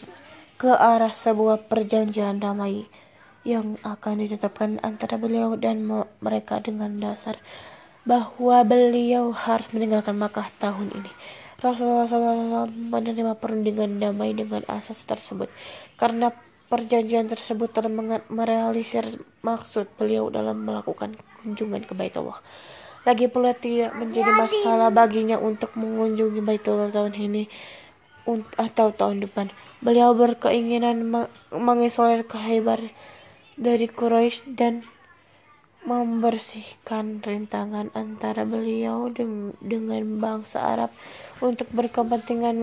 ke 0.56 0.70
arah 0.70 1.12
sebuah 1.12 1.68
perjanjian 1.68 2.40
damai 2.40 2.88
yang 3.44 3.76
akan 3.84 4.24
ditetapkan 4.24 4.80
antara 4.80 5.20
beliau 5.20 5.52
dan 5.60 5.84
mereka 6.24 6.64
dengan 6.64 6.96
dasar 6.96 7.36
bahwa 8.08 8.64
beliau 8.64 9.32
harus 9.32 9.68
meninggalkan 9.72 10.16
Makkah 10.16 10.48
tahun 10.60 10.92
ini. 10.92 11.12
Rasulullah 11.60 12.04
SAW 12.04 12.68
menerima 12.68 13.40
perundingan 13.40 13.96
damai 13.96 14.36
dengan 14.36 14.60
asas 14.68 15.00
tersebut 15.08 15.48
karena 15.96 16.28
perjanjian 16.68 17.28
tersebut 17.28 17.72
telah 17.72 18.20
merealisir 18.28 19.04
maksud 19.40 19.88
beliau 19.96 20.28
dalam 20.28 20.64
melakukan 20.64 21.16
kunjungan 21.40 21.84
ke 21.84 21.96
Baitullah. 21.96 22.40
Lagi 23.04 23.28
pula 23.28 23.52
tidak 23.52 23.92
menjadi 23.96 24.32
masalah 24.32 24.88
baginya 24.88 25.36
untuk 25.36 25.76
mengunjungi 25.76 26.40
Baitullah 26.40 26.88
tahun 26.88 27.12
ini 27.12 27.44
atau 28.56 28.88
tahun 28.96 29.28
depan. 29.28 29.52
Beliau 29.84 30.16
berkeinginan 30.16 31.04
mengisolir 31.52 32.24
Khaybar 32.24 32.80
dari 33.60 33.84
Quraisy 33.84 34.56
dan 34.56 34.88
membersihkan 35.84 37.20
rintangan 37.20 37.92
antara 37.92 38.48
beliau 38.48 39.12
dengan 39.60 40.02
bangsa 40.16 40.64
Arab 40.64 40.88
untuk 41.44 41.68
berkepentingan 41.76 42.56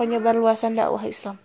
penyebar 0.00 0.34
luasan 0.40 0.80
dakwah 0.80 1.04
Islam. 1.04 1.36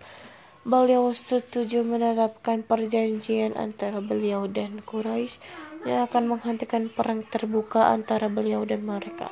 Beliau 0.63 1.11
setuju 1.11 1.83
menetapkan 1.83 2.63
perjanjian 2.63 3.53
antara 3.59 3.99
beliau 3.99 4.47
dan 4.47 4.79
Quraisy 4.79 5.37
yang 5.85 6.09
akan 6.09 6.27
menghentikan 6.27 6.89
perang 6.89 7.21
terbuka 7.29 7.93
antara 7.93 8.25
beliau 8.27 8.65
dan 8.65 8.81
mereka 8.81 9.29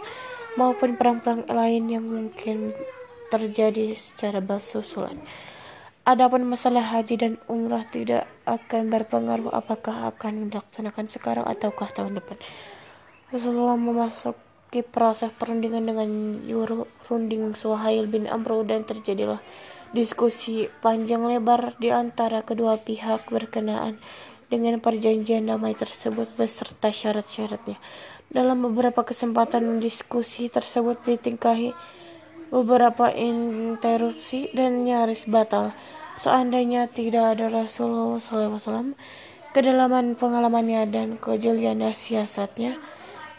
maupun 0.54 0.94
perang-perang 0.94 1.50
lain 1.50 1.90
yang 1.90 2.06
mungkin 2.06 2.78
terjadi 3.34 3.98
secara 3.98 4.38
bersusulan. 4.38 5.18
Adapun 6.04 6.44
masalah 6.46 6.84
haji 6.84 7.16
dan 7.16 7.34
umrah 7.48 7.88
tidak 7.88 8.28
akan 8.44 8.92
berpengaruh 8.92 9.50
apakah 9.50 10.12
akan 10.14 10.52
dilaksanakan 10.52 11.08
sekarang 11.08 11.46
ataukah 11.48 11.90
tahun 11.90 12.20
depan. 12.20 12.38
Rasulullah 13.32 13.80
memasuki 13.80 14.84
proses 14.84 15.32
perundingan 15.34 15.90
dengan 15.90 16.10
runding 17.08 17.56
Suhail 17.58 18.06
bin 18.06 18.28
Amr 18.30 18.68
dan 18.68 18.84
terjadilah 18.86 19.40
diskusi 19.96 20.68
panjang 20.84 21.24
lebar 21.24 21.80
di 21.80 21.90
antara 21.90 22.44
kedua 22.44 22.78
pihak 22.78 23.32
berkenaan 23.32 23.98
dengan 24.50 24.80
perjanjian 24.80 25.48
damai 25.48 25.76
tersebut 25.78 26.32
beserta 26.36 26.90
syarat-syaratnya. 26.90 27.78
Dalam 28.34 28.66
beberapa 28.66 29.06
kesempatan 29.06 29.78
diskusi 29.78 30.50
tersebut 30.50 30.98
ditingkahi 31.06 31.76
beberapa 32.54 33.10
interupsi 33.10 34.54
dan 34.54 34.86
nyaris 34.86 35.26
batal. 35.26 35.74
Seandainya 36.14 36.86
tidak 36.86 37.38
ada 37.38 37.50
Rasulullah 37.50 38.22
SAW, 38.22 38.94
kedalaman 39.58 40.14
pengalamannya 40.14 40.86
dan 40.94 41.18
kejelian 41.18 41.82
siasatnya, 41.90 42.78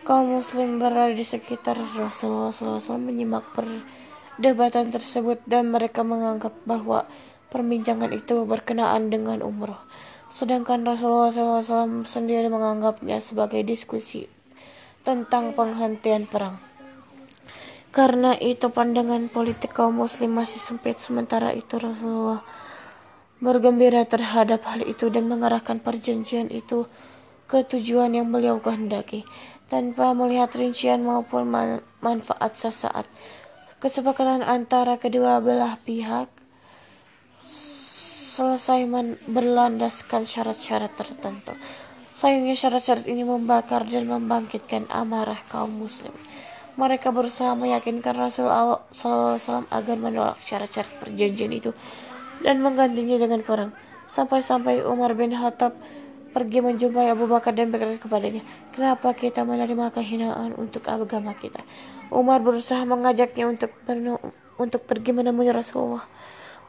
kaum 0.03 0.43
muslim 0.43 0.83
berada 0.83 1.15
di 1.15 1.23
sekitar 1.23 1.79
Rasulullah 1.79 2.51
SAW 2.51 2.99
menyimak 2.99 3.47
perdebatan 3.55 4.91
tersebut 4.91 5.39
dan 5.47 5.71
mereka 5.71 6.03
menganggap 6.03 6.51
bahwa 6.67 7.07
perbincangan 7.55 8.11
itu 8.11 8.43
berkenaan 8.43 9.15
dengan 9.15 9.47
umroh. 9.47 9.79
Sedangkan 10.35 10.83
Rasulullah 10.83 11.31
SAW 11.31 12.03
sendiri 12.03 12.51
menganggapnya 12.51 13.23
sebagai 13.23 13.63
diskusi 13.63 14.27
tentang 15.07 15.55
penghentian 15.55 16.27
perang. 16.27 16.59
Karena 17.95 18.35
itu 18.35 18.67
pandangan 18.75 19.31
politik 19.31 19.71
kaum 19.71 20.03
muslim 20.03 20.35
masih 20.35 20.59
sempit 20.59 20.99
sementara 20.99 21.55
itu 21.55 21.79
Rasulullah 21.79 22.43
bergembira 23.39 24.03
terhadap 24.03 24.67
hal 24.67 24.83
itu 24.83 25.07
dan 25.07 25.31
mengarahkan 25.31 25.79
perjanjian 25.79 26.51
itu 26.51 26.91
ke 27.47 27.63
tujuan 27.63 28.11
yang 28.19 28.35
beliau 28.35 28.59
kehendaki 28.59 29.23
tanpa 29.71 30.19
melihat 30.19 30.51
rincian 30.59 31.07
maupun 31.07 31.47
man 31.47 31.79
manfaat 32.03 32.59
sesaat. 32.59 33.07
Kesepakatan 33.79 34.43
antara 34.43 34.99
kedua 34.99 35.39
belah 35.39 35.79
pihak 35.87 36.34
selesai 38.35 38.91
berlandaskan 39.31 40.27
syarat-syarat 40.27 40.91
tertentu. 40.99 41.55
Sayangnya 42.19 42.59
syarat-syarat 42.59 43.07
ini 43.07 43.23
membakar 43.23 43.87
dan 43.87 44.11
membangkitkan 44.11 44.91
amarah 44.91 45.39
kaum 45.47 45.71
muslim. 45.71 46.11
Mereka 46.75 47.15
berusaha 47.15 47.55
meyakinkan 47.55 48.19
Rasul 48.19 48.51
SAW 48.91 49.71
agar 49.71 49.95
menolak 49.95 50.43
syarat-syarat 50.43 50.99
perjanjian 50.99 51.55
itu 51.55 51.71
dan 52.43 52.59
menggantinya 52.59 53.15
dengan 53.23 53.47
perang. 53.47 53.71
Sampai-sampai 54.11 54.83
Umar 54.83 55.15
bin 55.15 55.31
Khattab 55.31 55.79
pergi 56.35 56.59
menjumpai 56.59 57.15
Abu 57.15 57.31
Bakar 57.31 57.55
dan 57.55 57.71
berkata 57.71 58.03
kepadanya, 58.03 58.43
Kenapa 58.75 59.15
kita 59.15 59.47
menerima 59.47 59.95
kehinaan 59.95 60.59
untuk 60.59 60.83
agama 60.91 61.39
kita? 61.39 61.63
Umar 62.11 62.43
berusaha 62.43 62.83
mengajaknya 62.83 63.47
untuk 63.47 63.71
untuk 64.59 64.83
pergi 64.83 65.15
menemui 65.15 65.55
Rasulullah 65.55 66.03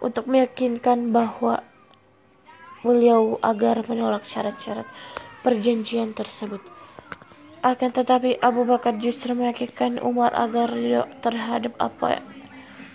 untuk 0.04 0.28
meyakinkan 0.28 1.12
bahwa 1.14 1.64
beliau 2.86 3.42
agar 3.42 3.82
menolak 3.90 4.30
syarat-syarat 4.30 4.86
perjanjian 5.42 6.14
tersebut. 6.14 6.62
Akan 7.66 7.90
tetapi 7.90 8.38
Abu 8.46 8.62
Bakar 8.62 8.94
justru 9.02 9.34
meyakinkan 9.34 9.98
Umar 9.98 10.30
agar 10.38 10.70
tidak 10.70 11.10
terhadap 11.26 11.74
apa 11.82 12.22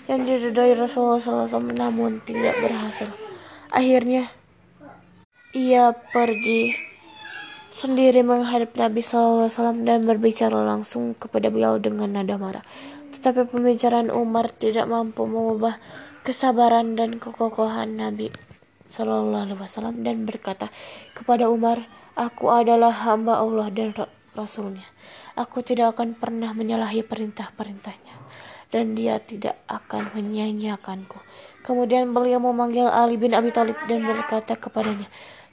yang 0.07 0.23
diridhoi 0.23 0.79
Rasulullah 0.79 1.19
SAW 1.19 1.75
namun 1.75 2.23
tidak 2.23 2.55
berhasil. 2.63 3.11
Akhirnya 3.71 4.31
ia 5.51 5.91
pergi 6.15 6.75
sendiri 7.71 8.27
menghadap 8.27 8.75
Nabi 8.75 9.03
SAW 9.03 9.51
dan 9.87 10.07
berbicara 10.07 10.59
langsung 10.67 11.15
kepada 11.15 11.51
beliau 11.51 11.79
dengan 11.79 12.11
nada 12.11 12.35
marah. 12.39 12.67
Tetapi 13.15 13.51
pembicaraan 13.51 14.11
Umar 14.11 14.51
tidak 14.55 14.91
mampu 14.91 15.27
mengubah 15.27 15.79
kesabaran 16.23 16.95
dan 16.97 17.17
kekokohan 17.17 17.97
Nabi 17.97 18.29
SAW 18.91 19.47
dan 20.03 20.27
berkata 20.27 20.69
kepada 21.15 21.47
Umar, 21.47 21.87
Aku 22.19 22.51
adalah 22.51 22.93
hamba 23.07 23.39
Allah 23.41 23.71
dan 23.73 23.95
Rasulnya. 24.35 24.85
Aku 25.39 25.63
tidak 25.65 25.97
akan 25.97 26.19
pernah 26.19 26.53
menyalahi 26.53 27.07
perintah-perintahnya 27.07 28.15
dan 28.71 28.95
dia 28.95 29.19
tidak 29.23 29.59
akan 29.67 30.11
menyanyiakanku. 30.15 31.19
Kemudian 31.61 32.11
beliau 32.11 32.41
memanggil 32.41 32.89
Ali 32.89 33.21
bin 33.21 33.35
Abi 33.37 33.53
Thalib 33.53 33.77
dan 33.87 34.07
berkata 34.07 34.57
kepadanya, 34.57 35.07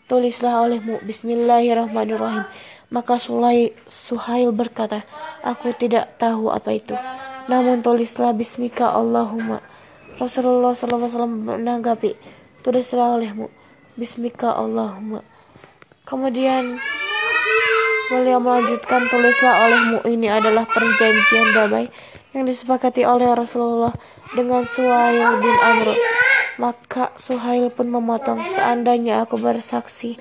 Tulislah 0.07 0.63
olehmu 0.63 1.03
Bismillahirrahmanirrahim. 1.03 2.47
Maka 2.87 3.19
Sulai, 3.19 3.75
Suhail 3.91 4.55
berkata, 4.55 5.03
Aku 5.43 5.75
tidak 5.75 6.15
tahu 6.15 6.47
apa 6.47 6.71
itu. 6.71 6.95
Namun 7.51 7.83
tulislah 7.83 8.31
Bismika 8.31 8.95
Allahumma. 8.95 9.59
Rasulullah 10.17 10.73
SAW 10.73 11.29
menanggapi, 11.29 12.17
Tulislah 12.65 13.15
olehmu 13.21 13.53
Bismika 13.93 14.57
Allahumma. 14.57 15.21
Kemudian 16.09 16.81
Beliau 18.07 18.39
melanjutkan 18.39 19.11
tulislah 19.11 19.67
olehmu 19.67 19.99
ini 20.07 20.31
adalah 20.31 20.63
perjanjian 20.63 21.51
damai 21.51 21.91
yang 22.31 22.47
disepakati 22.47 23.03
oleh 23.03 23.27
Rasulullah 23.35 23.91
dengan 24.31 24.63
Suhail 24.63 25.43
bin 25.43 25.51
Amr. 25.51 25.91
Maka 26.55 27.11
Suhail 27.19 27.67
pun 27.67 27.91
memotong, 27.91 28.47
seandainya 28.47 29.27
aku 29.27 29.35
bersaksi 29.35 30.15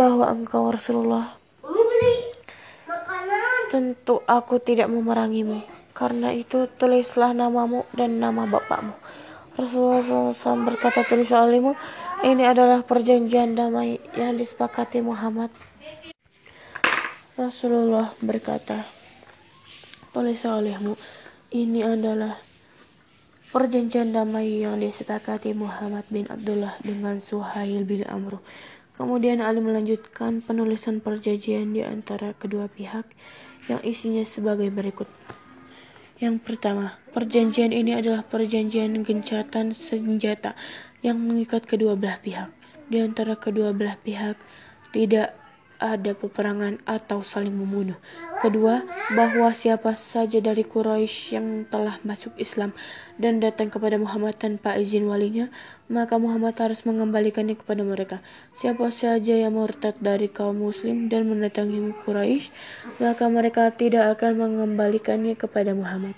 bahwa 0.00 0.32
engkau 0.32 0.72
Rasulullah, 0.72 1.36
tentu 3.68 4.24
aku 4.24 4.56
tidak 4.56 4.88
memerangimu. 4.88 5.60
Karena 5.92 6.32
itu 6.32 6.64
tulislah 6.80 7.36
namamu 7.36 7.84
dan 7.92 8.16
nama 8.16 8.48
bapakmu. 8.48 8.96
Rasulullah 9.56 10.04
SAW 10.04 10.68
berkata 10.68 11.00
tulis 11.08 11.32
olehmu, 11.32 11.72
ini 12.24 12.44
adalah 12.44 12.84
perjanjian 12.84 13.56
damai 13.56 13.96
yang 14.12 14.36
disepakati 14.36 15.00
Muhammad 15.00 15.48
Rasulullah 17.36 18.16
berkata, 18.24 18.88
Tulis 20.08 20.40
olehmu, 20.48 20.96
ini 21.52 21.84
adalah 21.84 22.40
perjanjian 23.52 24.08
damai 24.08 24.64
yang 24.64 24.80
disepakati 24.80 25.52
Muhammad 25.52 26.08
bin 26.08 26.24
Abdullah 26.32 26.80
dengan 26.80 27.20
Suhail 27.20 27.84
bin 27.84 28.08
Amr. 28.08 28.40
Kemudian 28.96 29.44
Ali 29.44 29.60
melanjutkan 29.60 30.40
penulisan 30.40 31.04
perjanjian 31.04 31.76
di 31.76 31.84
antara 31.84 32.32
kedua 32.32 32.72
pihak 32.72 33.04
yang 33.68 33.84
isinya 33.84 34.24
sebagai 34.24 34.72
berikut. 34.72 35.08
Yang 36.16 36.48
pertama, 36.48 36.96
perjanjian 37.12 37.76
ini 37.76 37.92
adalah 37.92 38.24
perjanjian 38.24 39.04
gencatan 39.04 39.76
senjata 39.76 40.56
yang 41.04 41.20
mengikat 41.20 41.68
kedua 41.68 41.92
belah 41.92 42.16
pihak. 42.24 42.48
Di 42.88 43.04
antara 43.04 43.36
kedua 43.36 43.76
belah 43.76 44.00
pihak 44.00 44.40
tidak 44.96 45.36
ada 45.76 46.12
peperangan 46.16 46.80
atau 46.88 47.20
saling 47.20 47.52
membunuh. 47.52 47.96
Kedua, 48.40 48.84
bahwa 49.16 49.52
siapa 49.52 49.96
saja 49.96 50.40
dari 50.40 50.64
Quraisy 50.64 51.36
yang 51.36 51.46
telah 51.68 51.96
masuk 52.04 52.36
Islam 52.36 52.76
dan 53.16 53.40
datang 53.40 53.72
kepada 53.72 53.96
Muhammad 53.96 54.36
tanpa 54.36 54.76
izin 54.76 55.08
walinya, 55.08 55.48
maka 55.88 56.20
Muhammad 56.20 56.56
harus 56.60 56.84
mengembalikannya 56.84 57.56
kepada 57.56 57.80
mereka. 57.84 58.16
Siapa 58.60 58.88
saja 58.92 59.36
yang 59.36 59.56
murtad 59.56 59.96
dari 60.00 60.28
kaum 60.28 60.60
muslim 60.60 61.08
dan 61.08 61.28
mendatangi 61.28 61.96
Quraisy, 62.04 62.52
maka 63.00 63.24
mereka 63.28 63.72
tidak 63.72 64.18
akan 64.18 64.40
mengembalikannya 64.40 65.36
kepada 65.38 65.72
Muhammad. 65.72 66.16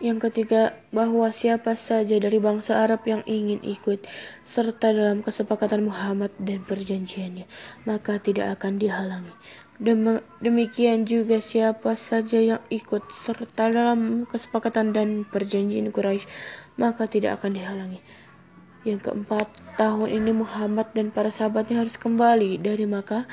Yang 0.00 0.32
ketiga, 0.32 0.80
bahwa 0.96 1.28
siapa 1.28 1.76
saja 1.76 2.16
dari 2.16 2.40
bangsa 2.40 2.80
Arab 2.80 3.04
yang 3.04 3.20
ingin 3.28 3.60
ikut 3.60 4.08
serta 4.48 4.96
dalam 4.96 5.20
kesepakatan 5.20 5.84
Muhammad 5.84 6.32
dan 6.40 6.64
perjanjiannya, 6.64 7.44
maka 7.84 8.16
tidak 8.16 8.56
akan 8.56 8.80
dihalangi. 8.80 9.36
Demikian 10.40 11.04
juga 11.04 11.44
siapa 11.44 11.96
saja 12.00 12.40
yang 12.40 12.60
ikut 12.72 13.04
serta 13.28 13.68
dalam 13.68 14.24
kesepakatan 14.24 14.96
dan 14.96 15.28
perjanjian 15.28 15.92
Quraisy, 15.92 16.24
maka 16.80 17.04
tidak 17.04 17.40
akan 17.40 17.60
dihalangi. 17.60 18.00
Yang 18.88 19.12
keempat, 19.12 19.52
tahun 19.76 20.08
ini 20.08 20.32
Muhammad 20.32 20.96
dan 20.96 21.12
para 21.12 21.28
sahabatnya 21.28 21.84
harus 21.84 22.00
kembali 22.00 22.56
dari 22.56 22.88
Makkah 22.88 23.28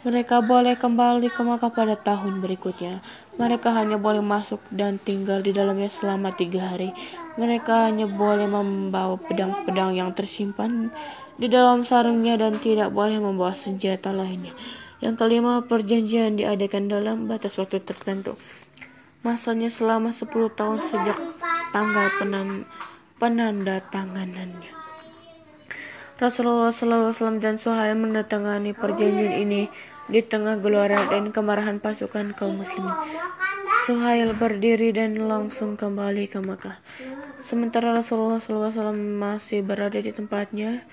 mereka 0.00 0.40
boleh 0.40 0.80
kembali 0.80 1.28
ke 1.28 1.44
Makkah 1.44 1.68
pada 1.68 1.92
tahun 1.92 2.40
berikutnya. 2.40 3.04
Mereka 3.36 3.68
hanya 3.76 4.00
boleh 4.00 4.24
masuk 4.24 4.56
dan 4.72 4.96
tinggal 4.96 5.44
di 5.44 5.52
dalamnya 5.52 5.92
selama 5.92 6.32
tiga 6.32 6.72
hari. 6.72 6.96
Mereka 7.36 7.92
hanya 7.92 8.08
boleh 8.08 8.48
membawa 8.48 9.20
pedang-pedang 9.20 9.92
yang 9.92 10.16
tersimpan 10.16 10.88
di 11.36 11.52
dalam 11.52 11.84
sarungnya 11.84 12.40
dan 12.40 12.56
tidak 12.56 12.96
boleh 12.96 13.20
membawa 13.20 13.52
senjata 13.52 14.08
lainnya. 14.08 14.56
Yang 15.04 15.20
kelima, 15.20 15.64
perjanjian 15.68 16.40
diadakan 16.40 16.88
dalam 16.88 17.28
batas 17.28 17.60
waktu 17.60 17.84
tertentu. 17.84 18.40
Masanya 19.20 19.68
selama 19.68 20.16
10 20.16 20.32
tahun 20.56 20.80
sejak 20.80 21.20
tanggal 21.76 22.08
penan 22.16 22.64
penanda 23.20 23.84
tanganannya. 23.92 24.80
Rasulullah 26.20 26.68
SAW 26.68 27.40
dan 27.40 27.56
Suhail 27.56 27.96
mendatangani 27.96 28.76
perjanjian 28.76 29.40
ini 29.40 29.72
di 30.10 30.20
tengah 30.26 30.58
gelora 30.58 31.06
dan 31.06 31.30
kemarahan 31.30 31.78
pasukan 31.78 32.34
kaum 32.34 32.58
muslimin. 32.58 32.92
Suhail 33.86 34.34
berdiri 34.34 34.90
dan 34.90 35.14
langsung 35.16 35.78
kembali 35.78 36.26
ke 36.26 36.42
Makkah. 36.42 36.82
Sementara 37.40 37.94
Rasulullah 37.96 38.42
SAW 38.42 38.92
masih 38.92 39.64
berada 39.64 39.96
di 39.96 40.10
tempatnya 40.10 40.84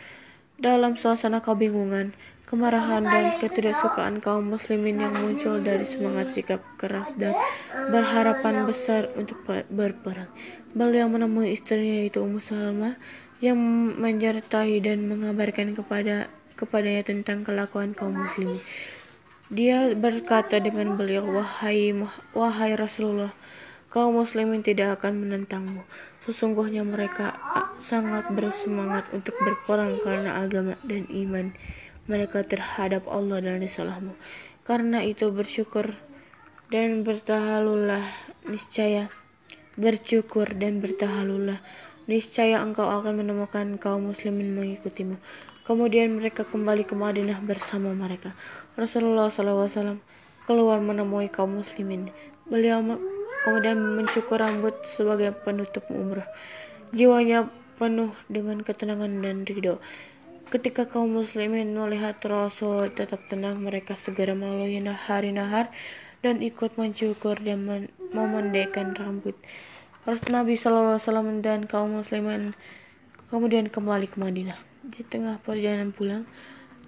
dalam 0.61 0.95
suasana 0.95 1.41
kebingungan, 1.41 2.13
kemarahan 2.47 3.03
dan 3.03 3.35
ketidaksukaan 3.41 4.23
kaum 4.23 4.55
muslimin 4.55 5.03
yang 5.03 5.13
muncul 5.17 5.59
dari 5.59 5.83
semangat 5.83 6.31
sikap 6.31 6.63
keras 6.79 7.11
dan 7.19 7.35
berharapan 7.91 8.63
besar 8.63 9.11
untuk 9.19 9.41
berperang. 9.67 10.31
Beliau 10.71 11.11
menemui 11.11 11.51
istrinya 11.51 12.07
itu 12.07 12.23
Ummu 12.23 12.39
Salma 12.39 12.95
yang 13.43 13.57
menyertai 13.97 14.81
dan 14.81 15.05
mengabarkan 15.05 15.77
kepada 15.77 16.31
kepadanya 16.57 17.05
tentang 17.05 17.45
kelakuan 17.45 17.93
kaum 17.93 18.17
muslimin. 18.17 18.57
Dia 19.47 19.95
berkata 19.95 20.59
dengan 20.59 20.99
beliau, 20.99 21.23
wahai 21.23 21.95
wahai 22.35 22.75
Rasulullah, 22.75 23.31
kaum 23.87 24.19
muslimin 24.19 24.59
tidak 24.59 24.99
akan 24.99 25.23
menentangmu. 25.23 25.87
Sesungguhnya 26.27 26.83
mereka 26.83 27.39
sangat 27.79 28.27
bersemangat 28.27 29.07
untuk 29.15 29.39
berperang 29.39 29.95
karena 30.03 30.43
agama 30.43 30.75
dan 30.83 31.07
iman 31.07 31.55
mereka 32.11 32.43
terhadap 32.43 33.07
Allah 33.07 33.39
dan 33.39 33.63
Rasulullah. 33.63 34.03
Karena 34.67 34.99
itu 35.07 35.31
bersyukur 35.31 35.95
dan 36.67 37.07
bertahalulah 37.07 38.03
niscaya 38.51 39.07
bersyukur 39.77 40.51
dan 40.57 40.81
bertahalulah 40.81 41.61
niscaya 42.09 42.59
engkau 42.59 42.89
akan 42.89 43.23
menemukan 43.23 43.77
kaum 43.79 44.09
muslimin 44.11 44.57
mengikutimu. 44.57 45.15
Kemudian 45.63 46.17
mereka 46.17 46.47
kembali 46.47 46.83
ke 46.87 46.95
Madinah 46.97 47.39
bersama 47.45 47.93
mereka. 47.93 48.33
Rasulullah 48.77 49.33
SAW 49.33 49.97
keluar 50.45 50.77
menemui 50.77 51.27
kaum 51.33 51.57
muslimin. 51.59 52.13
Beliau 52.45 52.79
kemudian 53.43 53.75
mencukur 53.75 54.37
rambut 54.37 54.77
sebagai 54.85 55.33
penutup 55.33 55.83
umrah. 55.89 56.29
Jiwanya 56.93 57.49
penuh 57.81 58.13
dengan 58.29 58.61
ketenangan 58.61 59.11
dan 59.19 59.43
ridho. 59.49 59.81
Ketika 60.47 60.87
kaum 60.87 61.11
muslimin 61.11 61.75
melihat 61.75 62.23
Rasul 62.23 62.87
tetap 62.93 63.27
tenang, 63.27 63.59
mereka 63.59 63.99
segera 63.99 64.31
melalui 64.31 64.79
hari 64.79 65.35
nahar 65.35 65.67
dan 66.23 66.39
ikut 66.39 66.79
mencukur 66.79 67.35
dan 67.41 67.91
memendekkan 68.15 68.95
rambut. 68.95 69.35
Nabi 70.07 70.55
SAW 70.55 71.43
dan 71.43 71.67
kaum 71.67 71.99
muslimin 71.99 72.55
kemudian 73.27 73.67
kembali 73.67 74.07
ke 74.07 74.17
Madinah. 74.23 74.55
Di 74.87 75.03
tengah 75.03 75.35
perjalanan 75.43 75.91
pulang, 75.91 76.23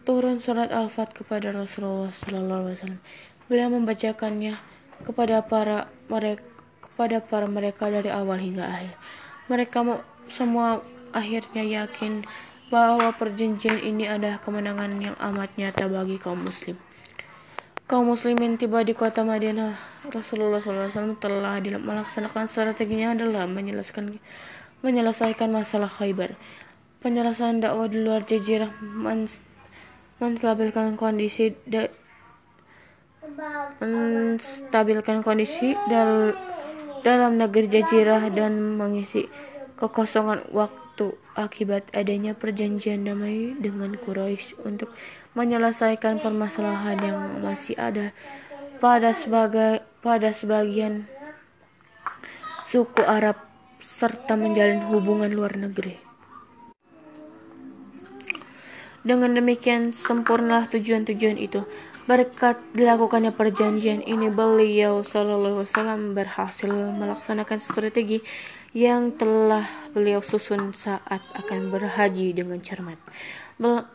turun 0.08 0.44
surat 0.44 0.70
Al-Fat 0.70 1.16
kepada 1.16 1.52
Rasulullah 1.56 2.12
SAW. 2.14 3.00
Beliau 3.50 3.70
membacakannya 3.74 4.56
kepada 5.04 5.42
para 5.44 5.88
mereka 6.12 6.44
kepada 6.80 7.24
para 7.24 7.48
mereka 7.48 7.88
dari 7.88 8.12
awal 8.12 8.36
hingga 8.36 8.68
akhir. 8.68 8.94
Mereka 9.48 9.80
semua 10.28 10.84
akhirnya 11.16 11.64
yakin 11.64 12.28
bahwa 12.68 13.10
perjanjian 13.16 13.80
ini 13.82 14.06
adalah 14.06 14.38
kemenangan 14.44 15.00
yang 15.00 15.16
amat 15.18 15.56
nyata 15.56 15.88
bagi 15.88 16.20
kaum 16.20 16.44
muslim 16.44 16.76
kaum 17.90 18.06
muslimin 18.06 18.54
tiba 18.54 18.86
di 18.86 18.94
kota 18.94 19.26
Madinah, 19.26 19.74
Rasulullah 20.14 20.62
SAW 20.62 21.18
telah 21.18 21.58
melaksanakan 21.58 22.46
strateginya 22.46 23.18
adalah 23.18 23.50
menyelesaikan 23.50 24.22
menyelesaikan 24.86 25.50
masalah 25.50 25.90
Khaybar. 25.90 26.38
Penyelesaian 27.02 27.58
dakwah 27.58 27.90
di 27.90 27.98
luar 27.98 28.30
jazirah 28.30 28.70
menstabilkan 30.20 31.00
kondisi 31.00 31.56
menstabilkan 33.80 35.24
kondisi 35.24 35.76
dal, 35.88 36.36
dalam 37.02 37.40
negeri 37.40 37.72
jazirah 37.72 38.28
dan 38.32 38.76
mengisi 38.76 39.32
kekosongan 39.80 40.44
waktu 40.52 41.16
akibat 41.40 41.88
adanya 41.96 42.36
perjanjian 42.36 43.08
damai 43.08 43.56
dengan 43.56 43.96
Quraisy 43.96 44.60
untuk 44.68 44.92
menyelesaikan 45.40 46.20
permasalahan 46.20 47.00
yang 47.00 47.20
masih 47.40 47.80
ada 47.80 48.12
pada 48.84 49.16
sebagai 49.16 49.80
pada 50.04 50.36
sebagian 50.36 51.08
suku 52.68 53.04
Arab 53.08 53.40
serta 53.80 54.36
menjalin 54.36 54.84
hubungan 54.92 55.32
luar 55.32 55.56
negeri. 55.56 56.09
Dengan 59.10 59.34
demikian 59.34 59.90
sempurnalah 59.90 60.70
tujuan-tujuan 60.70 61.42
itu. 61.42 61.66
Berkat 62.06 62.62
dilakukannya 62.78 63.34
perjanjian 63.34 64.06
ini 64.06 64.30
beliau 64.30 65.02
Shallallahu 65.02 65.66
Wasallam 65.66 66.14
berhasil 66.14 66.70
melaksanakan 66.70 67.58
strategi 67.58 68.22
yang 68.78 69.18
telah 69.18 69.66
beliau 69.98 70.22
susun 70.22 70.78
saat 70.78 71.26
akan 71.34 71.74
berhaji 71.74 72.38
dengan 72.38 72.62
cermat. 72.62 73.02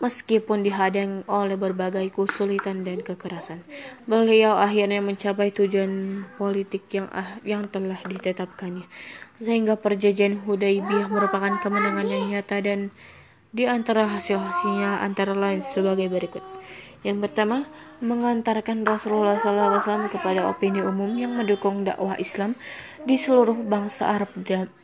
Meskipun 0.03 0.67
dihadang 0.67 1.23
oleh 1.31 1.55
berbagai 1.55 2.11
kesulitan 2.11 2.83
dan 2.83 2.99
kekerasan, 2.99 3.63
beliau 4.11 4.59
akhirnya 4.59 4.99
mencapai 4.99 5.55
tujuan 5.55 6.27
politik 6.43 6.91
yang 6.91 7.07
ah, 7.15 7.39
yang 7.47 7.71
telah 7.71 8.03
ditetapkannya. 8.03 8.83
Sehingga 9.39 9.79
perjanjian 9.79 10.43
Hudaybiyah 10.43 11.07
merupakan 11.07 11.55
kemenangan 11.63 12.07
yang 12.11 12.35
nyata 12.35 12.59
dan 12.67 12.91
di 13.55 13.71
antara 13.71 14.11
hasil-hasilnya 14.11 15.07
antara 15.07 15.31
lain 15.31 15.63
sebagai 15.63 16.11
berikut. 16.11 16.43
Yang 17.07 17.31
pertama, 17.31 17.71
mengantarkan 18.03 18.83
Rasulullah 18.83 19.39
SAW 19.39 20.11
kepada 20.11 20.51
opini 20.51 20.83
umum 20.83 21.15
yang 21.15 21.39
mendukung 21.39 21.87
dakwah 21.87 22.19
Islam 22.19 22.59
di 23.07 23.15
seluruh 23.15 23.61
bangsa 23.63 24.11
Arab 24.11 24.33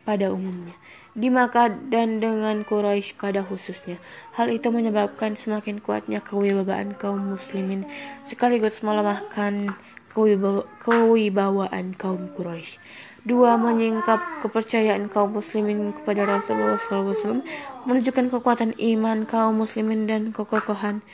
pada 0.04 0.30
umumnya, 0.30 0.76
di 1.16 1.33
Makkah 1.33 1.72
dan 1.88 2.20
dengan 2.20 2.62
Quraisy 2.62 3.16
pada 3.16 3.40
khususnya. 3.40 3.96
Hal 4.37 4.52
itu 4.52 4.68
menyebabkan 4.68 5.35
semakin 5.35 5.80
kuatnya 5.80 6.20
kewibawaan 6.20 6.94
kaum 6.94 7.33
muslimin 7.33 7.88
sekaligus 8.22 8.85
melemahkan 8.85 9.72
kewibawaan 10.12 11.96
kaum 11.96 12.28
Quraisy. 12.37 12.76
Dua, 13.20 13.61
menyingkap 13.61 14.40
kepercayaan 14.40 15.12
kaum 15.12 15.37
muslimin 15.37 15.92
kepada 15.92 16.24
Rasulullah 16.24 16.80
SAW, 16.80 17.44
menunjukkan 17.85 18.33
kekuatan 18.33 18.72
iman 18.80 19.28
kaum 19.28 19.61
muslimin 19.61 20.09
dan 20.09 20.33
kekokohan 20.33 21.04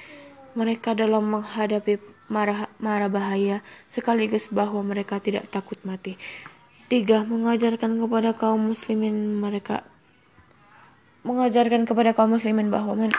mereka 0.55 0.95
dalam 0.95 1.27
menghadapi 1.27 1.99
marah, 2.31 2.71
marah 2.79 3.11
bahaya 3.11 3.59
sekaligus 3.91 4.47
bahwa 4.55 4.87
mereka 4.87 5.19
tidak 5.19 5.51
takut 5.51 5.77
mati. 5.83 6.15
Tiga, 6.87 7.27
mengajarkan 7.27 7.99
kepada 7.99 8.31
kaum 8.39 8.71
muslimin 8.71 9.43
mereka 9.43 9.83
mengajarkan 11.27 11.91
kepada 11.91 12.15
kaum 12.15 12.39
muslimin 12.39 12.71
bahwa 12.71 13.11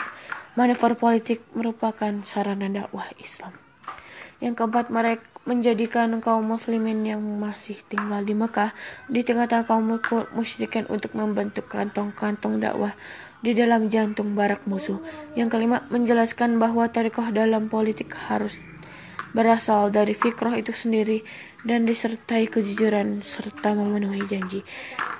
manuver 0.56 0.96
politik 0.96 1.44
merupakan 1.52 2.24
sarana 2.24 2.72
dakwah 2.72 3.04
Islam. 3.20 3.67
Yang 4.38 4.54
keempat, 4.62 4.90
mereka 4.94 5.24
menjadikan 5.48 6.12
kaum 6.20 6.44
muslimin 6.44 7.08
yang 7.08 7.24
masih 7.40 7.80
tinggal 7.88 8.20
di 8.20 8.36
Mekah 8.36 8.76
di 9.08 9.24
tengah-tengah 9.24 9.64
kaum 9.64 9.96
musyrikin 10.36 10.84
untuk 10.92 11.16
membentuk 11.16 11.72
kantong-kantong 11.72 12.60
dakwah 12.60 12.92
di 13.40 13.56
dalam 13.56 13.88
jantung 13.88 14.36
barak 14.36 14.68
musuh. 14.68 15.00
Yang 15.34 15.56
kelima, 15.56 15.82
menjelaskan 15.88 16.60
bahwa 16.60 16.86
tarekoh 16.92 17.32
dalam 17.32 17.72
politik 17.72 18.12
harus 18.28 18.60
berasal 19.36 19.92
dari 19.92 20.16
fikroh 20.16 20.56
itu 20.56 20.72
sendiri 20.72 21.20
dan 21.66 21.84
disertai 21.84 22.48
kejujuran 22.48 23.20
serta 23.20 23.76
memenuhi 23.76 24.24
janji. 24.24 24.64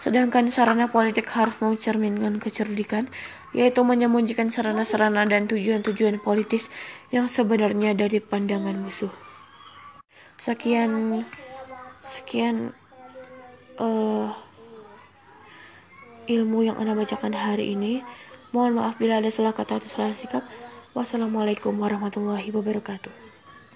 Sedangkan 0.00 0.48
sarana 0.48 0.88
politik 0.88 1.28
harus 1.34 1.58
mencerminkan 1.60 2.40
kecerdikan, 2.40 3.10
yaitu 3.52 3.82
menyembunyikan 3.84 4.48
sarana-sarana 4.48 5.26
dan 5.26 5.50
tujuan-tujuan 5.50 6.22
politis 6.22 6.70
yang 7.08 7.26
sebenarnya 7.28 7.96
dari 7.96 8.20
pandangan 8.20 8.76
musuh. 8.76 9.12
Sekian, 10.38 11.24
sekian 11.98 12.76
uh, 13.80 14.30
ilmu 16.28 16.68
yang 16.68 16.76
anda 16.76 16.92
bacakan 16.92 17.32
hari 17.32 17.72
ini. 17.72 18.04
Mohon 18.52 18.80
maaf 18.80 18.96
bila 19.00 19.20
ada 19.20 19.28
salah 19.32 19.56
kata 19.56 19.80
atau 19.80 19.88
salah 19.88 20.12
sikap. 20.12 20.44
Wassalamualaikum 20.92 21.76
warahmatullahi 21.76 22.48
wabarakatuh. 22.52 23.27